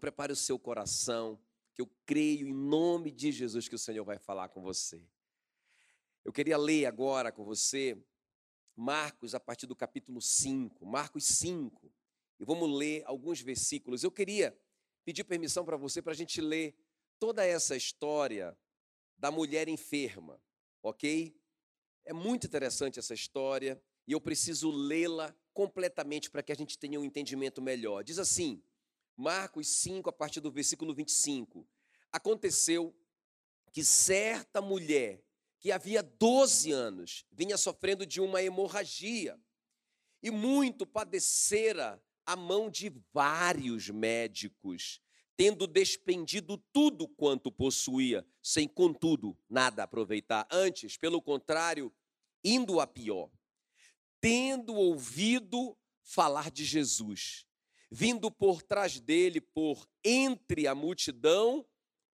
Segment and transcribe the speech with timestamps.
[0.00, 1.38] Prepare o seu coração,
[1.74, 5.02] que eu creio em nome de Jesus que o Senhor vai falar com você.
[6.24, 7.96] Eu queria ler agora com você
[8.76, 11.90] Marcos, a partir do capítulo 5, Marcos 5,
[12.38, 14.04] e vamos ler alguns versículos.
[14.04, 14.54] Eu queria
[15.02, 16.76] pedir permissão para você para a gente ler
[17.18, 18.56] toda essa história
[19.16, 20.38] da mulher enferma,
[20.82, 21.34] ok?
[22.04, 27.00] É muito interessante essa história e eu preciso lê-la completamente para que a gente tenha
[27.00, 28.04] um entendimento melhor.
[28.04, 28.62] Diz assim,
[29.16, 31.66] Marcos 5, a partir do versículo 25:
[32.12, 32.94] Aconteceu
[33.72, 35.22] que certa mulher
[35.58, 39.40] que havia 12 anos vinha sofrendo de uma hemorragia
[40.22, 45.00] e muito padecera a mão de vários médicos,
[45.36, 50.46] tendo despendido tudo quanto possuía, sem contudo nada aproveitar.
[50.50, 51.92] Antes, pelo contrário,
[52.42, 53.30] indo a pior.
[54.20, 57.45] Tendo ouvido falar de Jesus,
[57.96, 61.64] vindo por trás dele, por entre a multidão,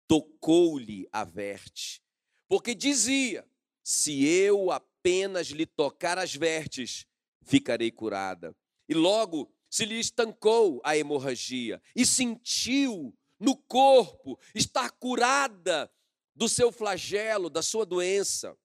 [0.08, 2.02] tocou-lhe a verte
[2.50, 3.48] porque dizia:
[3.84, 7.06] se eu apenas lhe tocar as vertes,
[7.44, 8.54] ficarei curada.
[8.90, 15.90] E logo se lhe estancou a hemorragia e sentiu no corpo estar curada
[16.36, 18.58] do seu flagelo, da sua doença.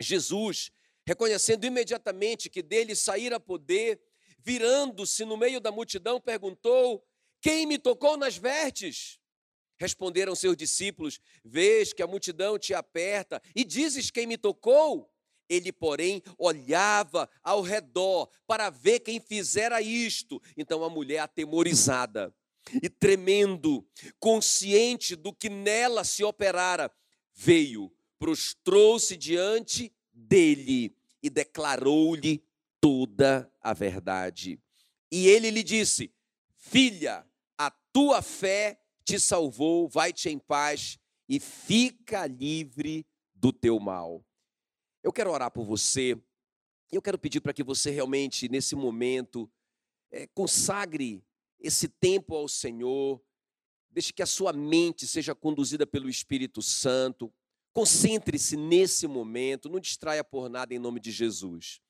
[0.00, 0.72] Jesus,
[1.06, 4.02] reconhecendo imediatamente que dele saíra poder,
[4.44, 7.04] virando-se no meio da multidão, perguntou:
[7.40, 9.18] Quem me tocou nas vertes?
[9.78, 15.10] Responderam seus discípulos: Vês que a multidão te aperta e dizes quem me tocou?
[15.48, 20.40] Ele, porém, olhava ao redor para ver quem fizera isto.
[20.56, 22.34] Então a mulher, atemorizada
[22.82, 23.86] e tremendo,
[24.18, 26.90] consciente do que nela se operara,
[27.34, 32.42] veio, prostrou-se diante dele e declarou-lhe
[32.82, 34.60] toda a verdade.
[35.10, 36.12] E ele lhe disse:
[36.56, 37.24] Filha,
[37.56, 44.26] a tua fé te salvou, vai-te em paz e fica livre do teu mal.
[45.00, 46.20] Eu quero orar por você,
[46.90, 49.50] eu quero pedir para que você realmente, nesse momento,
[50.10, 51.24] é, consagre
[51.60, 53.22] esse tempo ao Senhor,
[53.90, 57.32] deixe que a sua mente seja conduzida pelo Espírito Santo,
[57.72, 61.80] concentre-se nesse momento, não distraia por nada em nome de Jesus.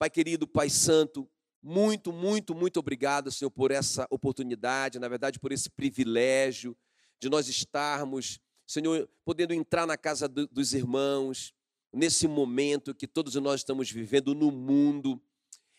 [0.00, 1.28] Pai querido, Pai Santo,
[1.62, 6.74] muito, muito, muito obrigado, Senhor, por essa oportunidade, na verdade, por esse privilégio
[7.20, 11.52] de nós estarmos, Senhor, podendo entrar na casa do, dos irmãos,
[11.92, 15.20] nesse momento que todos nós estamos vivendo no mundo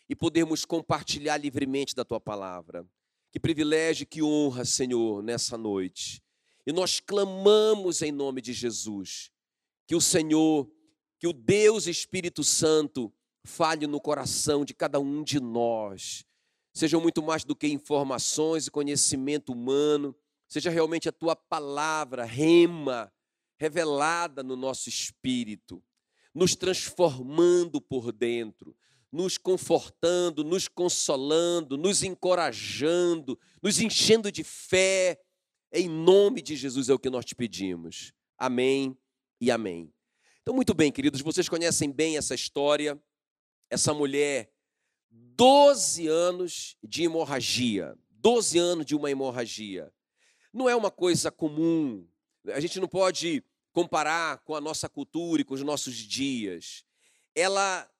[0.08, 2.86] e podermos compartilhar livremente da tua palavra.
[3.32, 6.22] Que privilégio, que honra, Senhor, nessa noite.
[6.64, 9.32] E nós clamamos em nome de Jesus,
[9.84, 10.70] que o Senhor,
[11.18, 13.12] que o Deus Espírito Santo,
[13.44, 16.24] fale no coração de cada um de nós.
[16.72, 20.16] Sejam muito mais do que informações e conhecimento humano,
[20.48, 23.12] seja realmente a tua palavra, rema,
[23.58, 25.82] revelada no nosso espírito,
[26.34, 28.76] nos transformando por dentro,
[29.10, 35.20] nos confortando, nos consolando, nos encorajando, nos enchendo de fé.
[35.70, 38.12] Em nome de Jesus é o que nós te pedimos.
[38.38, 38.96] Amém
[39.38, 39.92] e amém.
[40.40, 43.00] Então, muito bem, queridos, vocês conhecem bem essa história
[43.72, 44.52] essa mulher
[45.10, 47.96] 12 anos de hemorragia.
[48.10, 49.90] 12 anos de uma hemorragia.
[50.52, 52.06] Não é uma coisa comum.
[52.48, 56.84] A gente não pode comparar com a nossa cultura e com os nossos dias.
[57.34, 57.90] Ela,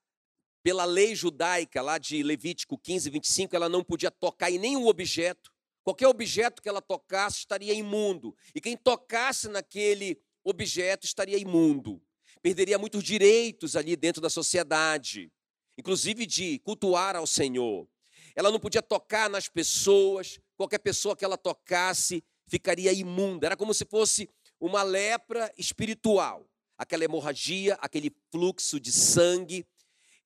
[0.62, 5.50] pela lei judaica lá de Levítico 15, 25, ela não podia tocar em nenhum objeto.
[5.82, 8.36] Qualquer objeto que ela tocasse estaria imundo.
[8.54, 12.00] E quem tocasse naquele objeto estaria imundo.
[12.42, 15.32] Perderia muitos direitos ali dentro da sociedade
[15.76, 17.88] inclusive de cultuar ao Senhor.
[18.34, 23.46] Ela não podia tocar nas pessoas, qualquer pessoa que ela tocasse ficaria imunda.
[23.46, 24.28] Era como se fosse
[24.60, 26.48] uma lepra espiritual.
[26.78, 29.66] Aquela hemorragia, aquele fluxo de sangue,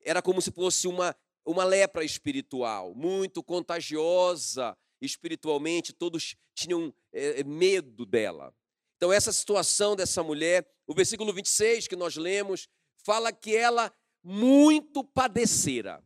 [0.03, 1.15] era como se fosse uma,
[1.45, 8.53] uma lepra espiritual, muito contagiosa espiritualmente, todos tinham é, medo dela.
[8.95, 12.67] Então, essa situação dessa mulher, o versículo 26 que nós lemos,
[13.05, 13.93] fala que ela
[14.27, 16.03] muito padecera.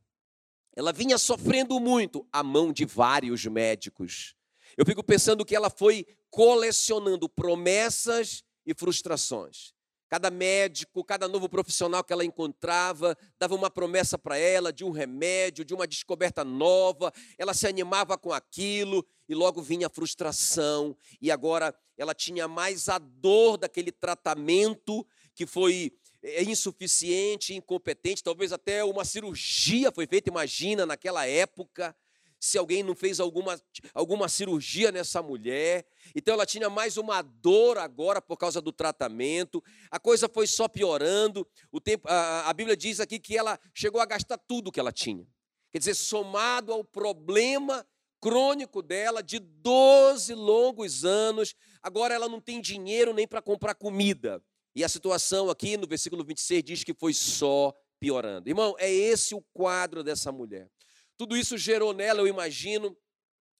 [0.75, 4.35] Ela vinha sofrendo muito à mão de vários médicos.
[4.77, 9.73] Eu fico pensando que ela foi colecionando promessas e frustrações.
[10.07, 14.91] Cada médico, cada novo profissional que ela encontrava, dava uma promessa para ela de um
[14.91, 17.11] remédio, de uma descoberta nova.
[17.39, 20.95] Ela se animava com aquilo e logo vinha a frustração.
[21.19, 25.91] E agora ela tinha mais a dor daquele tratamento que foi
[26.23, 31.95] é insuficiente, incompetente, talvez até uma cirurgia foi feita, imagina, naquela época,
[32.39, 33.61] se alguém não fez alguma,
[33.93, 35.85] alguma cirurgia nessa mulher.
[36.15, 39.63] Então ela tinha mais uma dor agora por causa do tratamento.
[39.91, 41.47] A coisa foi só piorando.
[41.71, 44.91] O tempo, a, a Bíblia diz aqui que ela chegou a gastar tudo que ela
[44.91, 45.23] tinha.
[45.71, 47.85] Quer dizer, somado ao problema
[48.19, 54.43] crônico dela de 12 longos anos, agora ela não tem dinheiro nem para comprar comida.
[54.75, 58.49] E a situação aqui no versículo 26 diz que foi só piorando.
[58.49, 60.69] Irmão, é esse o quadro dessa mulher.
[61.17, 62.97] Tudo isso gerou nela, eu imagino,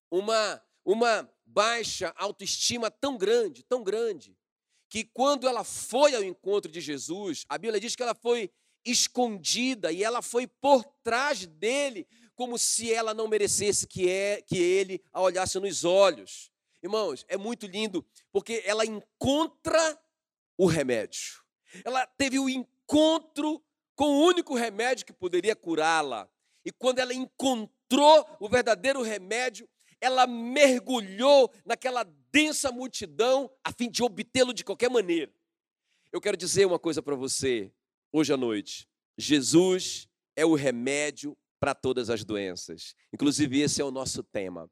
[0.10, 4.36] uma, uma baixa autoestima tão grande, tão grande,
[4.90, 8.52] que quando ela foi ao encontro de Jesus, a Bíblia diz que ela foi
[8.84, 14.58] escondida e ela foi por trás dele, como se ela não merecesse que, é, que
[14.58, 16.52] ele a olhasse nos olhos.
[16.82, 20.00] Irmãos, é muito lindo, porque ela encontra
[20.62, 21.42] o remédio.
[21.84, 23.64] Ela teve o encontro
[23.96, 26.30] com o único remédio que poderia curá-la.
[26.64, 29.68] E quando ela encontrou o verdadeiro remédio,
[30.00, 35.34] ela mergulhou naquela densa multidão a fim de obtê-lo de qualquer maneira.
[36.14, 37.74] Eu quero dizer uma coisa para você
[38.14, 38.88] hoje à noite.
[39.18, 42.94] Jesus é o remédio para todas as doenças.
[43.12, 44.70] Inclusive, esse é o nosso tema.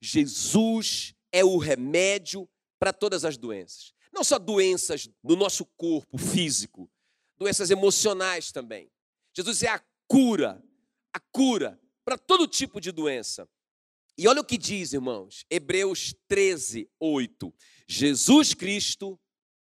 [0.00, 2.48] Jesus é o remédio
[2.78, 3.92] para todas as doenças.
[4.12, 6.90] Não só doenças do nosso corpo físico,
[7.38, 8.90] doenças emocionais também.
[9.34, 10.62] Jesus é a cura,
[11.12, 13.48] a cura para todo tipo de doença.
[14.16, 17.54] E olha o que diz, irmãos, Hebreus 13, 8.
[17.88, 19.18] Jesus Cristo,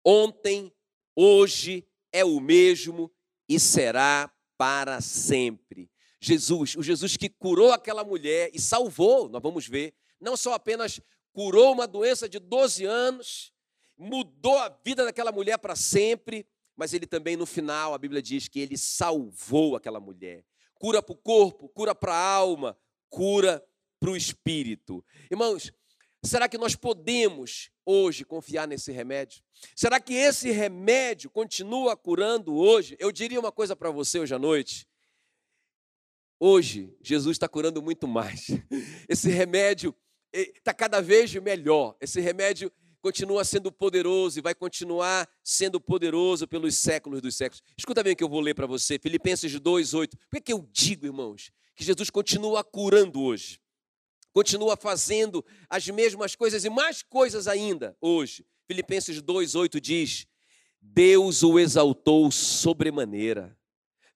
[0.05, 0.71] ontem,
[1.15, 3.11] hoje, é o mesmo
[3.49, 5.89] e será para sempre.
[6.21, 10.99] Jesus, o Jesus que curou aquela mulher e salvou, nós vamos ver, não só apenas
[11.33, 13.51] curou uma doença de 12 anos,
[13.97, 16.45] mudou a vida daquela mulher para sempre,
[16.75, 20.43] mas ele também, no final, a Bíblia diz que ele salvou aquela mulher.
[20.75, 22.77] Cura para o corpo, cura para a alma,
[23.09, 23.63] cura
[23.99, 25.03] para o espírito.
[25.31, 25.71] Irmãos,
[26.23, 29.41] será que nós podemos hoje confiar nesse remédio?
[29.75, 32.97] Será que esse remédio continua curando hoje?
[32.99, 34.87] Eu diria uma coisa para você hoje à noite.
[36.37, 38.47] Hoje, Jesus está curando muito mais.
[39.07, 39.95] Esse remédio
[40.33, 41.95] está cada vez melhor.
[42.01, 42.69] Esse remédio
[43.05, 47.61] continua sendo poderoso e vai continuar sendo poderoso pelos séculos dos séculos.
[47.77, 50.17] Escuta bem o que eu vou ler para você, Filipenses 2:8.
[50.17, 53.61] Por que, que eu digo, irmãos, que Jesus continua curando hoje?
[54.33, 58.43] Continua fazendo as mesmas coisas e mais coisas ainda hoje.
[58.65, 60.25] Filipenses 2:8 diz:
[60.81, 63.55] Deus o exaltou sobremaneira.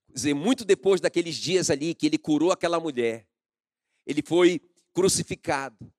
[0.08, 3.24] Quer dizer, muito depois daqueles dias ali que ele curou aquela mulher,
[4.04, 4.60] ele foi
[4.92, 5.92] crucificado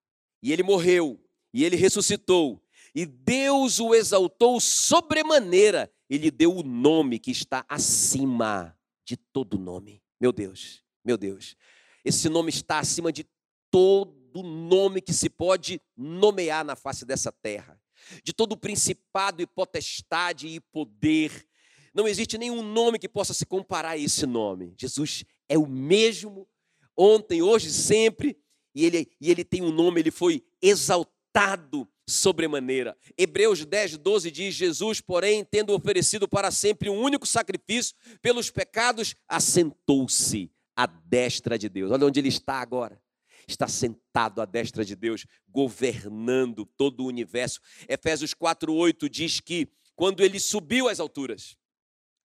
[0.44, 1.18] e ele morreu
[1.54, 2.62] e ele ressuscitou
[2.94, 10.04] e Deus o exaltou sobremaneira, ele deu o nome que está acima de todo nome.
[10.20, 11.56] Meu Deus, meu Deus.
[12.04, 13.26] Esse nome está acima de
[13.70, 17.80] todo nome que se pode nomear na face dessa terra.
[18.24, 21.48] De todo principado e potestade e poder.
[21.94, 24.74] Não existe nenhum nome que possa se comparar a esse nome.
[24.78, 26.48] Jesus é o mesmo
[26.96, 28.38] ontem, hoje, sempre.
[28.74, 32.96] E ele, e ele tem um nome, ele foi exaltado sobremaneira.
[33.18, 39.16] Hebreus 10, 12 diz: Jesus, porém, tendo oferecido para sempre um único sacrifício pelos pecados,
[39.28, 41.92] assentou-se à destra de Deus.
[41.92, 43.02] Olha onde ele está agora.
[43.48, 47.60] Está sentado à destra de Deus, governando todo o universo.
[47.88, 51.58] Efésios 4, 8 diz que quando ele subiu às alturas,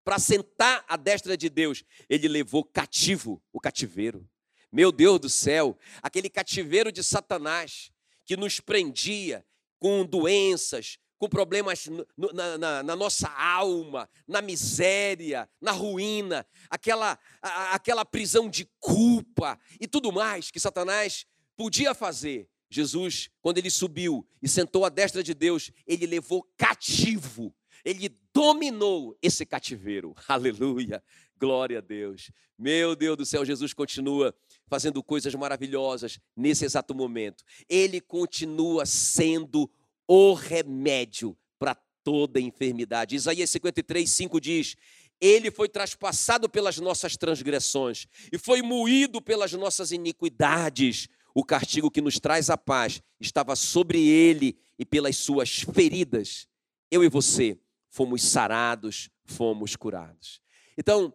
[0.04, 4.28] para sentar à destra de Deus, ele levou cativo o cativeiro.
[4.70, 7.90] Meu Deus do céu, aquele cativeiro de Satanás
[8.24, 9.44] que nos prendia,
[9.78, 17.74] com doenças, com problemas na, na, na, nossa alma, na miséria, na ruína, aquela, a,
[17.74, 22.48] aquela prisão de culpa e tudo mais que Satanás podia fazer.
[22.68, 27.54] Jesus, quando ele subiu e sentou à destra de Deus, ele levou cativo,
[27.84, 30.14] ele dominou esse cativeiro.
[30.28, 31.02] Aleluia,
[31.38, 32.30] glória a Deus.
[32.58, 34.34] Meu Deus do céu, Jesus continua
[34.68, 37.44] fazendo coisas maravilhosas nesse exato momento.
[37.68, 39.70] Ele continua sendo
[40.06, 43.16] o remédio para toda enfermidade.
[43.16, 44.76] Isaías 53, 5 diz:
[45.20, 51.08] Ele foi traspassado pelas nossas transgressões e foi moído pelas nossas iniquidades.
[51.34, 56.48] O castigo que nos traz a paz estava sobre ele e pelas suas feridas.
[56.90, 57.58] Eu e você
[57.90, 60.40] fomos sarados, fomos curados.
[60.78, 61.12] Então,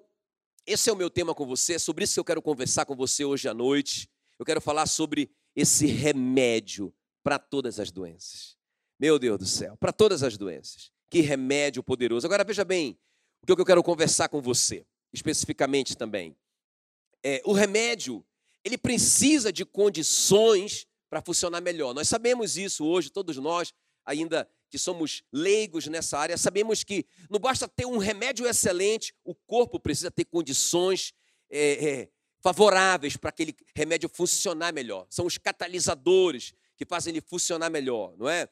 [0.66, 2.96] esse é o meu tema com você, é sobre isso que eu quero conversar com
[2.96, 4.10] você hoje à noite.
[4.38, 8.58] Eu quero falar sobre esse remédio para todas as doenças.
[9.00, 10.92] Meu Deus do céu, para todas as doenças.
[11.10, 12.26] Que remédio poderoso.
[12.26, 12.98] Agora veja bem,
[13.42, 16.36] o que eu quero conversar com você, especificamente também.
[17.24, 18.26] É, o remédio
[18.64, 21.94] ele precisa de condições para funcionar melhor.
[21.94, 23.74] Nós sabemos isso hoje, todos nós,
[24.06, 29.36] ainda que somos leigos nessa área, sabemos que não basta ter um remédio excelente, o
[29.36, 31.14] corpo precisa ter condições
[31.50, 32.10] é, é,
[32.40, 35.06] favoráveis para aquele remédio funcionar melhor.
[35.10, 38.48] São os catalisadores que fazem ele funcionar melhor, não é?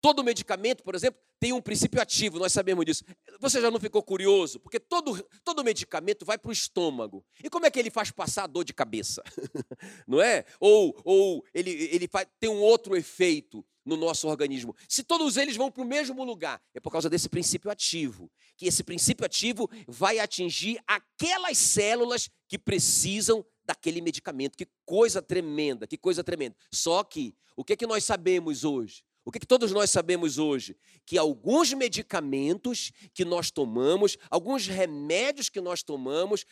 [0.00, 3.04] Todo medicamento, por exemplo, tem um princípio ativo, nós sabemos disso.
[3.40, 4.58] Você já não ficou curioso?
[4.58, 7.24] Porque todo, todo medicamento vai para o estômago.
[7.42, 9.22] E como é que ele faz passar a dor de cabeça?
[10.06, 10.44] não é?
[10.58, 14.76] Ou, ou ele, ele faz, tem um outro efeito no nosso organismo.
[14.86, 18.30] Se todos eles vão para o mesmo lugar, é por causa desse princípio ativo.
[18.54, 24.58] Que esse princípio ativo vai atingir aquelas células que precisam daquele medicamento.
[24.58, 26.54] Que coisa tremenda, que coisa tremenda.
[26.70, 29.02] Só que, o que, é que nós sabemos hoje?
[29.24, 30.76] O que, que, todos nós sabemos hoje?
[31.06, 36.44] Que alguns medicamentos que nós tomamos, alguns remédios que nós tomamos,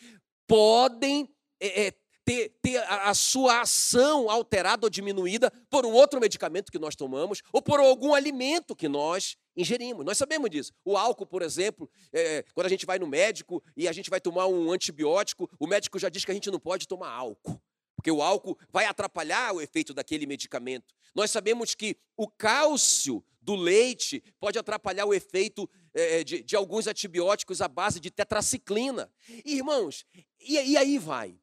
[0.47, 1.29] podem
[1.59, 1.93] é, é,
[2.27, 7.41] ter, ter a, sua ação alterada ou diminuída por um outro medicamento que nós tomamos
[7.53, 10.05] ou por algum alimento que nós ingerimos.
[10.05, 10.73] Nós sabemos disso.
[10.83, 14.19] O álcool, por exemplo, é, quando a gente vai no médico e a gente vai
[14.19, 17.61] tomar um antibiótico, o médico já diz que a gente não pode tomar álcool
[17.95, 20.93] porque o álcool vai atrapalhar o efeito daquele medicamento.
[21.15, 26.85] Nós sabemos que o cálcio do leite pode atrapalhar o efeito é, de, de, alguns
[26.85, 29.11] antibióticos à base de tetraciclina.
[29.43, 30.05] E, irmãos,
[30.39, 31.39] e, e aí vai.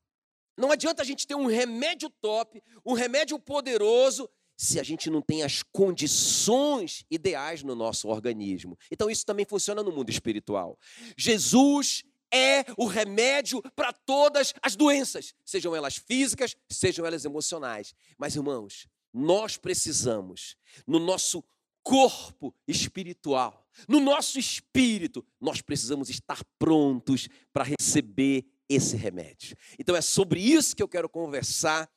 [0.56, 5.20] Não adianta a gente ter um remédio top, um remédio poderoso, se a gente não
[5.20, 8.78] tem as condições ideais no nosso organismo.
[8.90, 10.78] Então, isso também funciona no mundo espiritual.
[11.16, 17.94] Jesus é o remédio para todas as doenças, sejam elas físicas, sejam elas emocionais.
[18.18, 20.56] Mas, irmãos, nós precisamos,
[20.87, 21.44] no nosso
[21.82, 29.56] corpo espiritual, no nosso espírito, nós precisamos estar prontos para receber esse remédio.
[29.78, 31.90] Então, é sobre isso que eu quero conversar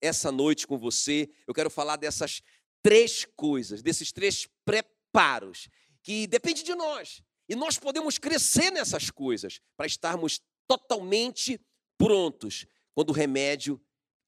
[0.00, 1.30] essa noite com você.
[1.46, 2.42] Eu quero falar dessas
[2.82, 5.68] três coisas, desses três preparos,
[6.02, 7.22] que depende de nós.
[7.48, 11.60] E nós podemos crescer nessas coisas para estarmos totalmente
[11.98, 13.80] prontos quando o remédio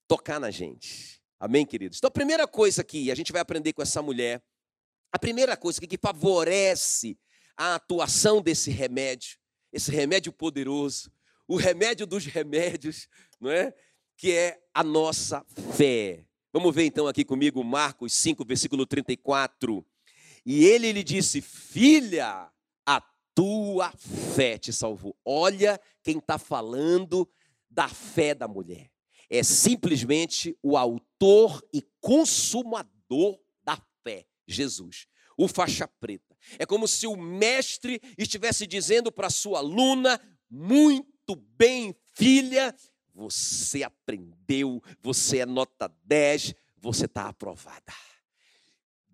[0.07, 1.21] tocar na gente.
[1.39, 1.97] Amém, queridos?
[1.97, 4.41] Então, a primeira coisa que a gente vai aprender com essa mulher,
[5.11, 7.17] a primeira coisa que favorece
[7.55, 9.37] a atuação desse remédio,
[9.71, 11.11] esse remédio poderoso,
[11.47, 13.07] o remédio dos remédios,
[13.39, 13.73] não é?
[14.15, 16.25] Que é a nossa fé.
[16.51, 19.85] Vamos ver então aqui comigo Marcos 5, versículo 34.
[20.45, 22.51] E ele lhe disse: Filha,
[23.37, 23.93] tua
[24.35, 25.15] fé te salvou.
[25.23, 27.29] Olha quem está falando
[27.69, 28.89] da fé da mulher.
[29.29, 35.05] É simplesmente o autor e consumador da fé, Jesus,
[35.37, 36.35] o faixa preta.
[36.57, 42.75] É como se o mestre estivesse dizendo para sua aluna: muito bem, filha,
[43.13, 47.93] você aprendeu, você é nota 10, você está aprovada.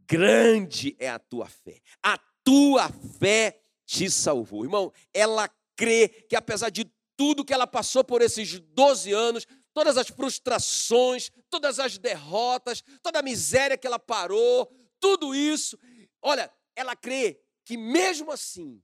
[0.06, 1.82] Grande é a tua fé.
[2.02, 2.90] A tua
[3.20, 4.64] fé te salvou.
[4.64, 9.98] Irmão, ela crê que apesar de tudo que ela passou por esses 12 anos, todas
[9.98, 15.78] as frustrações, todas as derrotas, toda a miséria que ela parou, tudo isso,
[16.22, 18.82] olha, ela crê que mesmo assim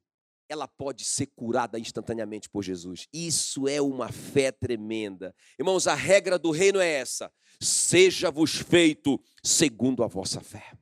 [0.49, 3.07] ela pode ser curada instantaneamente por Jesus.
[3.13, 5.33] Isso é uma fé tremenda.
[5.57, 10.73] Irmãos, a regra do reino é essa: seja-vos feito segundo a vossa fé.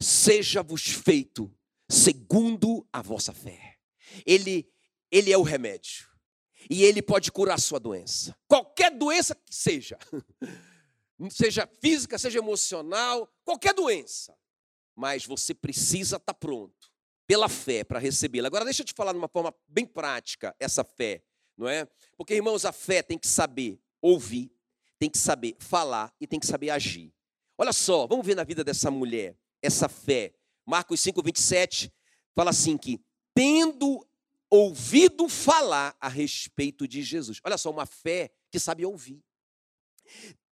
[0.00, 1.54] Seja-vos feito
[1.88, 3.76] segundo a vossa fé.
[4.26, 4.68] Ele,
[5.12, 6.08] ele é o remédio.
[6.68, 8.36] E ele pode curar a sua doença.
[8.48, 9.96] Qualquer doença que seja.
[11.30, 14.36] Seja física, seja emocional, qualquer doença.
[14.94, 16.92] Mas você precisa estar pronto
[17.26, 18.48] pela fé para recebê-la.
[18.48, 21.22] Agora deixa eu te falar de uma forma bem prática essa fé,
[21.56, 21.86] não é?
[22.16, 24.50] Porque irmãos, a fé tem que saber ouvir,
[24.98, 27.12] tem que saber falar e tem que saber agir.
[27.58, 30.34] Olha só, vamos ver na vida dessa mulher essa fé
[30.66, 31.92] Marcos 5, 27,
[32.34, 33.00] fala assim que,
[33.32, 34.04] tendo
[34.50, 37.40] ouvido falar a respeito de Jesus.
[37.44, 39.22] Olha só, uma fé que sabe ouvir.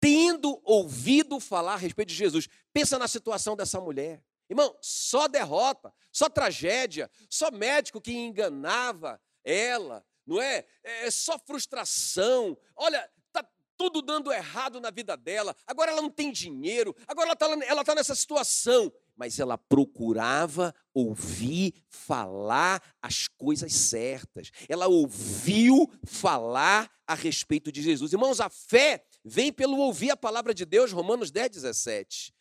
[0.01, 2.49] Tendo ouvido falar a respeito de Jesus.
[2.73, 4.23] Pensa na situação dessa mulher.
[4.49, 10.65] Irmão, só derrota, só tragédia, só médico que enganava ela, não é?
[10.83, 12.57] É só frustração.
[12.77, 13.47] Olha, tá
[13.77, 15.57] tudo dando errado na vida dela.
[15.67, 20.75] Agora ela não tem dinheiro, agora ela está ela tá nessa situação mas ela procurava
[20.93, 24.51] ouvir falar as coisas certas.
[24.69, 28.13] Ela ouviu falar a respeito de Jesus.
[28.13, 32.35] Irmãos, a fé vem pelo ouvir a palavra de Deus, Romanos 10, 17.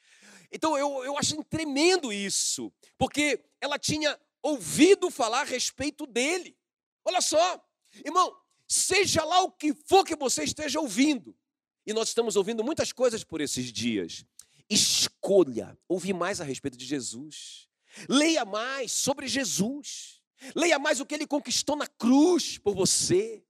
[0.53, 6.55] Então eu, eu acho tremendo isso, porque ela tinha ouvido falar a respeito dele.
[7.03, 7.62] Olha só,
[8.05, 11.36] irmão, seja lá o que for que você esteja ouvindo,
[11.86, 14.25] e nós estamos ouvindo muitas coisas por esses dias.
[14.69, 17.67] Escolha ouvir mais a respeito de Jesus.
[18.07, 20.22] Leia mais sobre Jesus.
[20.55, 23.43] Leia mais o que ele conquistou na cruz por você.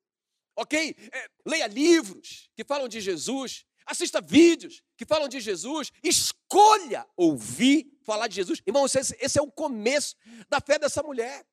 [0.56, 0.96] Ok?
[1.12, 3.66] É, leia livros que falam de Jesus.
[3.86, 5.92] Assista vídeos que falam de Jesus.
[6.04, 8.62] Escolha ouvir falar de Jesus.
[8.66, 10.16] Irmãos, esse, esse é o começo
[10.50, 11.46] da fé dessa mulher.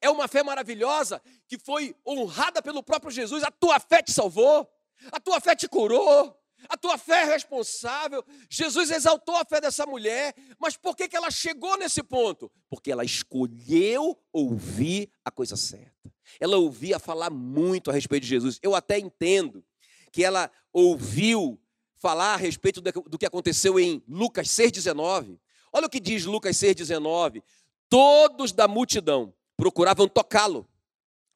[0.00, 3.42] É uma fé maravilhosa que foi honrada pelo próprio Jesus.
[3.44, 4.68] A tua fé te salvou,
[5.12, 6.36] a tua fé te curou,
[6.68, 8.24] a tua fé é responsável.
[8.50, 12.50] Jesus exaltou a fé dessa mulher, mas por que, que ela chegou nesse ponto?
[12.68, 15.94] Porque ela escolheu ouvir a coisa certa.
[16.40, 18.58] Ela ouvia falar muito a respeito de Jesus.
[18.62, 19.64] Eu até entendo
[20.16, 21.60] que ela ouviu
[21.96, 25.38] falar a respeito do que aconteceu em Lucas 6,19.
[25.70, 27.42] Olha o que diz Lucas 6,19.
[27.86, 30.66] Todos da multidão procuravam tocá-lo,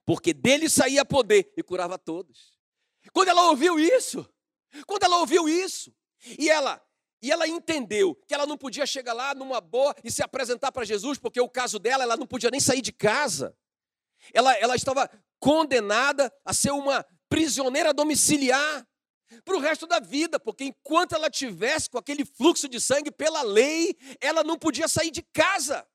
[0.06, 2.58] porque dele saía poder e curava todos.
[3.12, 4.26] Quando ela ouviu isso,
[4.86, 5.94] quando ela ouviu isso,
[6.38, 6.82] e ela
[7.20, 10.86] e ela entendeu que ela não podia chegar lá numa boa e se apresentar para
[10.86, 13.54] Jesus, porque o caso dela, ela não podia nem sair de casa.
[14.32, 15.06] Ela, ela estava
[15.38, 18.86] condenada a ser uma prisioneira domiciliar
[19.44, 23.42] para o resto da vida, porque enquanto ela tivesse com aquele fluxo de sangue pela
[23.42, 25.86] lei, ela não podia sair de casa.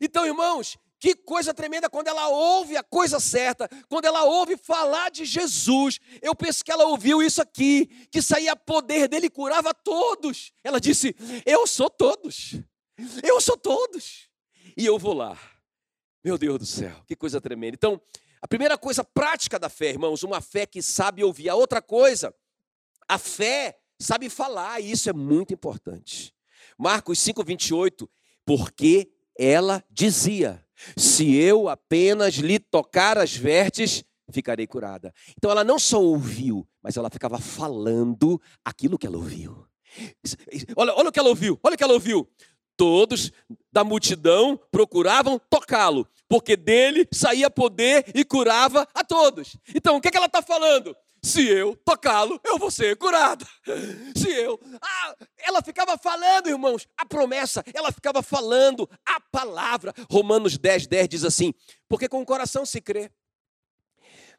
[0.00, 5.10] Então, irmãos, que coisa tremenda quando ela ouve a coisa certa, quando ela ouve falar
[5.10, 5.98] de Jesus.
[6.20, 10.52] Eu penso que ela ouviu isso aqui, que saía poder dele e curava todos.
[10.62, 12.54] Ela disse: Eu sou todos,
[13.22, 14.28] eu sou todos,
[14.76, 15.38] e eu vou lá.
[16.24, 17.74] Meu Deus do céu, que coisa tremenda.
[17.74, 18.00] Então,
[18.42, 21.48] a primeira coisa prática da fé, irmãos, uma fé que sabe ouvir.
[21.48, 22.34] A outra coisa,
[23.08, 26.34] a fé sabe falar, e isso é muito importante.
[26.76, 28.10] Marcos 5, 28,
[28.44, 30.64] porque ela dizia:
[30.96, 35.14] se eu apenas lhe tocar as vertes, ficarei curada.
[35.36, 39.66] Então ela não só ouviu, mas ela ficava falando aquilo que ela ouviu.
[40.74, 42.28] Olha, olha o que ela ouviu, olha o que ela ouviu.
[42.76, 43.30] Todos
[43.70, 49.54] da multidão procuravam tocá-lo, porque dele saía poder e curava a todos.
[49.74, 50.96] Então, o que, é que ela está falando?
[51.22, 53.46] Se eu tocá-lo, eu vou ser curado.
[54.16, 54.58] Se eu.
[54.80, 59.92] Ah, ela ficava falando, irmãos, a promessa, ela ficava falando a palavra.
[60.10, 61.52] Romanos 10, 10 diz assim:
[61.86, 63.10] Porque com o coração se crê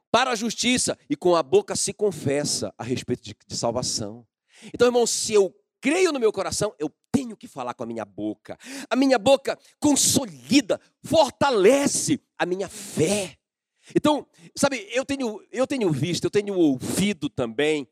[0.10, 4.26] para a justiça e com a boca se confessa a respeito de, de salvação.
[4.74, 8.06] Então, irmãos, se eu creio no meu coração, eu tenho que falar com a minha
[8.06, 8.58] boca.
[8.90, 13.38] A minha boca consolida, fortalece a minha fé.
[13.94, 17.86] Então, sabe, eu tenho, eu tenho visto, eu tenho ouvido também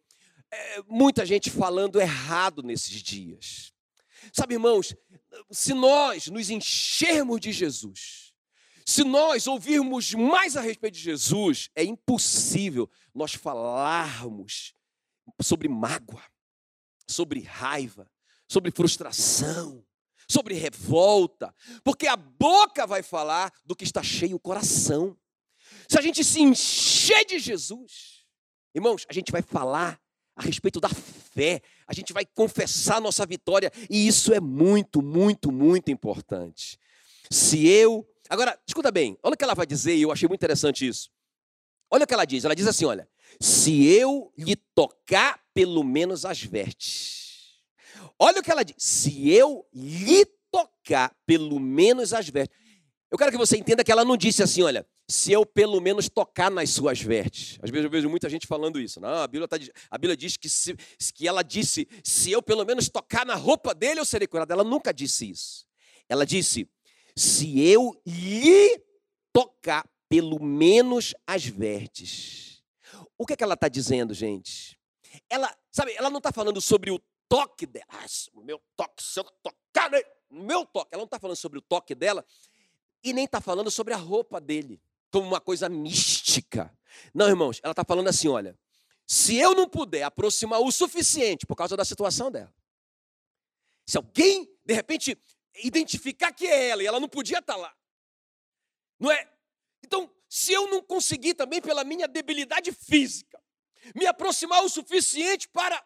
[0.50, 3.74] é, muita gente falando errado nesses dias.
[4.32, 4.96] Sabe, irmãos,
[5.52, 8.32] se nós nos enchermos de Jesus,
[8.86, 14.74] se nós ouvirmos mais a respeito de Jesus, é impossível nós falarmos
[15.42, 16.24] sobre mágoa,
[17.12, 18.10] sobre raiva,
[18.48, 19.86] sobre frustração,
[20.28, 25.18] sobre revolta, porque a boca vai falar do que está cheio o coração.
[25.88, 28.26] Se a gente se encher de Jesus,
[28.74, 30.02] irmãos, a gente vai falar
[30.36, 35.52] a respeito da fé, a gente vai confessar nossa vitória, e isso é muito, muito,
[35.52, 36.80] muito importante.
[37.30, 38.08] Se eu.
[38.30, 41.10] Agora, escuta bem, olha o que ela vai dizer, e eu achei muito interessante isso.
[41.90, 43.08] Olha o que ela diz, ela diz assim: olha,
[43.40, 47.62] se eu lhe tocar pelo menos as vestes.
[48.18, 52.56] Olha o que ela diz, se eu lhe tocar pelo menos as vestes.
[53.10, 56.08] Eu quero que você entenda que ela não disse assim, olha, se eu pelo menos
[56.08, 57.60] tocar nas suas vestes.
[57.62, 59.02] Às vezes eu vejo muita gente falando isso.
[59.02, 59.58] Não, a Bíblia, tá,
[59.90, 60.76] a Bíblia diz que, se,
[61.14, 64.52] que ela disse: se eu pelo menos tocar na roupa dele, eu serei curado.
[64.52, 65.66] Ela nunca disse isso.
[66.08, 66.70] Ela disse:
[67.16, 68.82] se eu lhe
[69.34, 72.64] tocar pelo menos as vestes.
[73.18, 74.78] O que, é que ela está dizendo, gente?
[75.30, 77.86] Ela, sabe, ela não está falando sobre o toque dela.
[77.90, 78.06] Ah,
[78.44, 79.90] meu toque, se eu tocar
[80.30, 80.90] no meu toque.
[80.94, 82.26] Ela não está falando sobre o toque dela
[83.04, 86.76] e nem está falando sobre a roupa dele como uma coisa mística.
[87.14, 88.58] Não, irmãos, ela está falando assim: olha,
[89.06, 92.54] se eu não puder aproximar o suficiente por causa da situação dela,
[93.86, 95.18] se alguém, de repente,
[95.64, 97.76] identificar que é ela e ela não podia estar tá lá,
[99.00, 99.30] não é?
[99.84, 103.42] Então, se eu não conseguir também, pela minha debilidade física,
[103.96, 105.84] me aproximar o suficiente para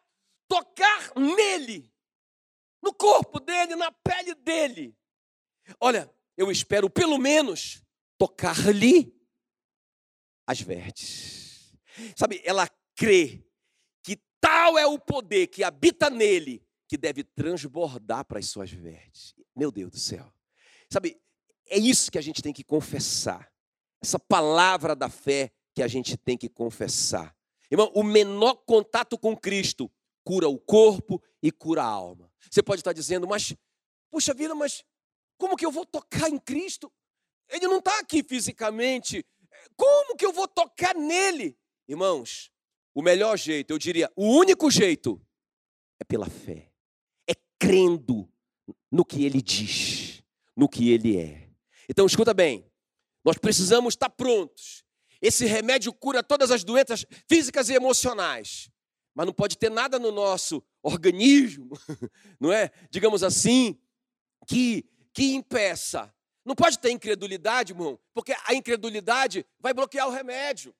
[0.47, 1.91] tocar nele,
[2.81, 4.95] no corpo dele, na pele dele,
[5.79, 7.81] olha, eu espero pelo menos
[8.17, 9.13] tocar-lhe
[10.45, 11.75] as verdes.
[12.15, 13.43] Sabe, ela crê
[14.03, 19.33] que tal é o poder que habita nele que deve transbordar para as suas verdes.
[19.55, 20.31] Meu Deus do céu.
[20.91, 21.19] Sabe,
[21.67, 23.51] é isso que a gente tem que confessar.
[24.01, 27.34] Essa palavra da fé que a gente tem que confessar.
[27.71, 29.91] Irmão, o menor contato com Cristo
[30.23, 32.31] cura o corpo e cura a alma.
[32.49, 33.55] Você pode estar dizendo, mas,
[34.09, 34.83] puxa vida, mas
[35.37, 36.91] como que eu vou tocar em Cristo?
[37.49, 39.25] Ele não está aqui fisicamente.
[39.75, 41.57] Como que eu vou tocar nele?
[41.87, 42.51] Irmãos,
[42.93, 45.21] o melhor jeito, eu diria, o único jeito
[45.99, 46.71] é pela fé.
[47.27, 48.31] É crendo
[48.91, 50.23] no que ele diz,
[50.55, 51.49] no que ele é.
[51.89, 52.71] Então, escuta bem.
[53.23, 54.84] Nós precisamos estar prontos.
[55.25, 58.69] Esse remédio cura todas as doenças físicas e emocionais.
[59.13, 61.69] Mas não pode ter nada no nosso organismo,
[62.39, 62.69] não é?
[62.91, 63.79] Digamos assim,
[64.45, 64.85] que
[65.15, 66.13] que impeça.
[66.43, 70.75] Não pode ter incredulidade, irmão, porque a incredulidade vai bloquear o remédio.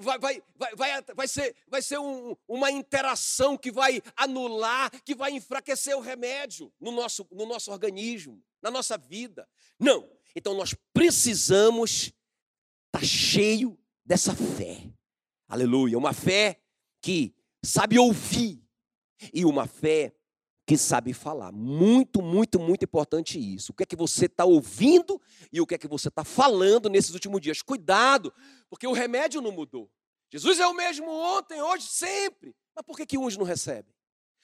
[0.00, 5.14] Vai, vai, vai, vai, vai ser, vai ser um, uma interação que vai anular, que
[5.14, 9.48] vai enfraquecer o remédio no nosso, no nosso organismo, na nossa vida.
[9.80, 10.08] Não.
[10.36, 12.12] Então nós precisamos
[12.94, 14.88] estar tá cheio dessa fé.
[15.48, 15.98] Aleluia.
[15.98, 16.60] Uma fé
[17.02, 18.62] que sabe ouvir
[19.32, 20.14] e uma fé
[20.66, 21.52] que sabe falar.
[21.52, 23.72] Muito, muito, muito importante isso.
[23.72, 25.20] O que é que você está ouvindo
[25.52, 27.60] e o que é que você está falando nesses últimos dias.
[27.60, 28.32] Cuidado,
[28.70, 29.90] porque o remédio não mudou.
[30.32, 32.54] Jesus é o mesmo ontem, hoje, sempre.
[32.74, 33.92] Mas por que, que uns não recebem?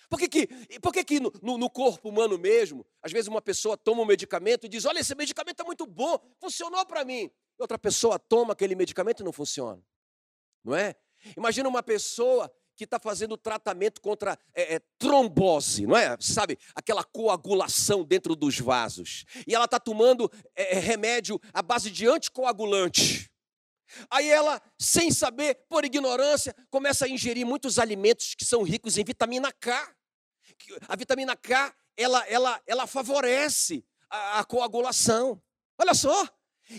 [0.09, 0.47] Por que, que,
[0.81, 4.67] por que, que no, no, corpo humano mesmo, às vezes uma pessoa toma um medicamento
[4.67, 7.31] e diz: Olha, esse medicamento é muito bom, funcionou para mim.
[7.61, 9.83] E outra pessoa toma aquele medicamento e não funciona.
[10.65, 10.97] Não é?
[11.37, 16.17] Imagina uma pessoa que está fazendo tratamento contra é, é, trombose, não é?
[16.19, 19.27] Sabe, aquela coagulação dentro dos vasos.
[19.47, 23.31] E ela está tomando é, é, remédio à base de anticoagulante.
[24.11, 29.05] Aí ela, sem saber, por ignorância, começa a ingerir muitos alimentos que são ricos em
[29.05, 29.95] vitamina K.
[30.89, 35.43] A vitamina K, ela, ela, ela favorece a, a coagulação.
[35.79, 36.27] Olha só.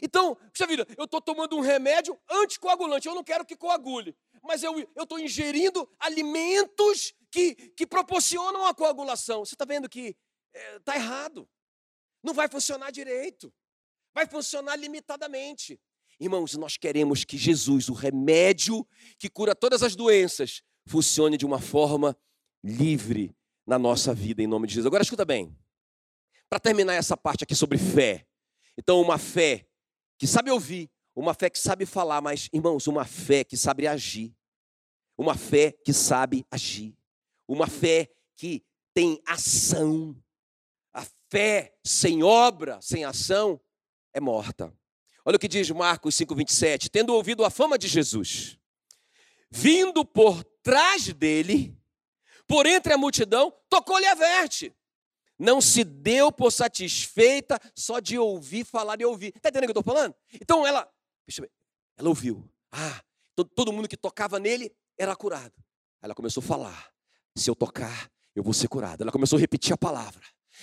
[0.02, 4.64] Então, puxa vida, eu estou tomando um remédio anticoagulante, eu não quero que coagule mas
[4.64, 9.46] eu estou ingerindo alimentos que, que proporcionam a coagulação.
[9.46, 10.16] Você está vendo que
[10.78, 11.48] está é, errado.
[12.24, 13.54] Não vai funcionar direito.
[14.14, 15.80] Vai funcionar limitadamente.
[16.20, 18.86] Irmãos, nós queremos que Jesus, o remédio
[19.18, 22.18] que cura todas as doenças, funcione de uma forma
[22.64, 24.88] livre na nossa vida, em nome de Jesus.
[24.88, 25.56] Agora escuta bem.
[26.50, 28.28] Para terminar essa parte aqui sobre fé.
[28.78, 29.68] Então, uma fé
[30.22, 34.32] que sabe ouvir, uma fé que sabe falar, mas, irmãos, uma fé que sabe agir.
[35.18, 36.96] Uma fé que sabe agir.
[37.48, 40.16] Uma fé que tem ação.
[40.94, 43.60] A fé sem obra, sem ação,
[44.14, 44.72] é morta.
[45.26, 46.88] Olha o que diz Marcos 5,27.
[46.92, 48.60] Tendo ouvido a fama de Jesus,
[49.50, 51.76] vindo por trás dele,
[52.46, 54.72] por entre a multidão, tocou-lhe a verte.
[55.42, 59.34] Não se deu por satisfeita só de ouvir falar e ouvir.
[59.36, 60.14] Está entendendo o que eu estou falando?
[60.40, 60.88] Então ela,
[61.98, 62.48] ela ouviu.
[62.72, 63.02] Ah,
[63.56, 65.54] todo mundo que tocava nele era curado.
[66.00, 66.94] Ela começou a falar:
[67.36, 69.02] se eu tocar, eu vou ser curado.
[69.02, 70.22] Ela começou a repetir a palavra.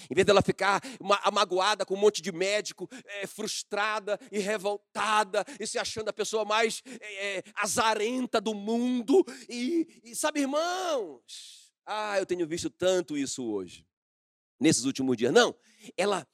[0.09, 0.81] Em vez dela ficar
[1.25, 6.45] amagoada com um monte de médico, é, frustrada e revoltada, e se achando a pessoa
[6.45, 9.25] mais é, azarenta do mundo.
[9.49, 13.88] E, e sabe, irmãos, ah, eu tenho visto tanto isso hoje,
[14.61, 15.33] nesses últimos dias.
[15.33, 15.55] Não,
[15.97, 16.27] ela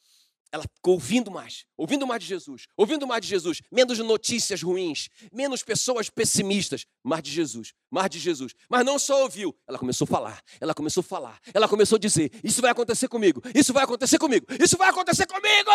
[0.55, 5.09] ela ficou ouvindo mais, ouvindo mais de Jesus, ouvindo mais de Jesus, menos notícias ruins,
[5.33, 8.55] menos pessoas pessimistas, mais de Jesus, mais de Jesus.
[8.69, 11.99] Mas não só ouviu, ela começou a falar, ela começou a falar, ela começou a
[11.99, 15.71] dizer: Isso vai acontecer comigo, isso vai acontecer comigo, isso vai acontecer comigo.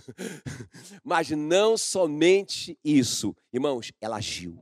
[1.04, 4.58] Mas não somente isso, irmãos, ela agiu,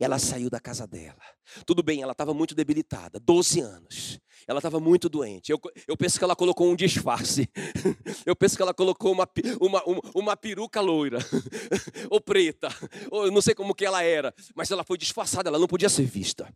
[0.00, 1.20] ela saiu da casa dela.
[1.66, 4.20] Tudo bem, ela estava muito debilitada, 12 anos.
[4.46, 5.50] Ela estava muito doente.
[5.50, 7.48] Eu, eu penso que ela colocou um disfarce.
[8.26, 9.28] Eu penso que ela colocou uma,
[9.60, 11.18] uma, uma, uma peruca loira.
[12.10, 12.68] ou preta.
[13.10, 14.34] Ou eu não sei como que ela era.
[14.54, 16.52] Mas ela foi disfarçada, ela não podia ser vista.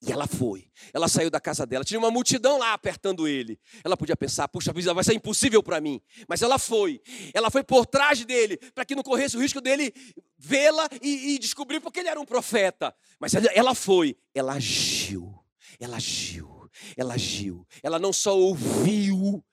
[0.00, 0.70] E ela foi.
[0.92, 1.84] Ela saiu da casa dela.
[1.84, 3.58] Tinha uma multidão lá apertando ele.
[3.82, 6.00] Ela podia pensar: puxa vida, vai ser impossível para mim.
[6.28, 7.00] Mas ela foi.
[7.34, 9.92] Ela foi por trás dele, para que não corresse o risco dele
[10.38, 12.94] vê-la e, e, descobrir porque ele era um profeta.
[13.18, 14.16] Mas ela, ela foi.
[14.34, 15.34] Ela agiu.
[15.80, 16.58] Ela agiu
[16.96, 17.66] ela agiu.
[17.82, 19.44] Ela não só ouviu,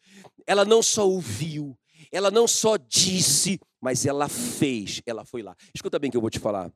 [0.45, 1.77] ela não só ouviu,
[2.11, 5.01] ela não só disse, mas ela fez.
[5.05, 5.55] Ela foi lá.
[5.73, 6.71] Escuta bem que eu vou te falar.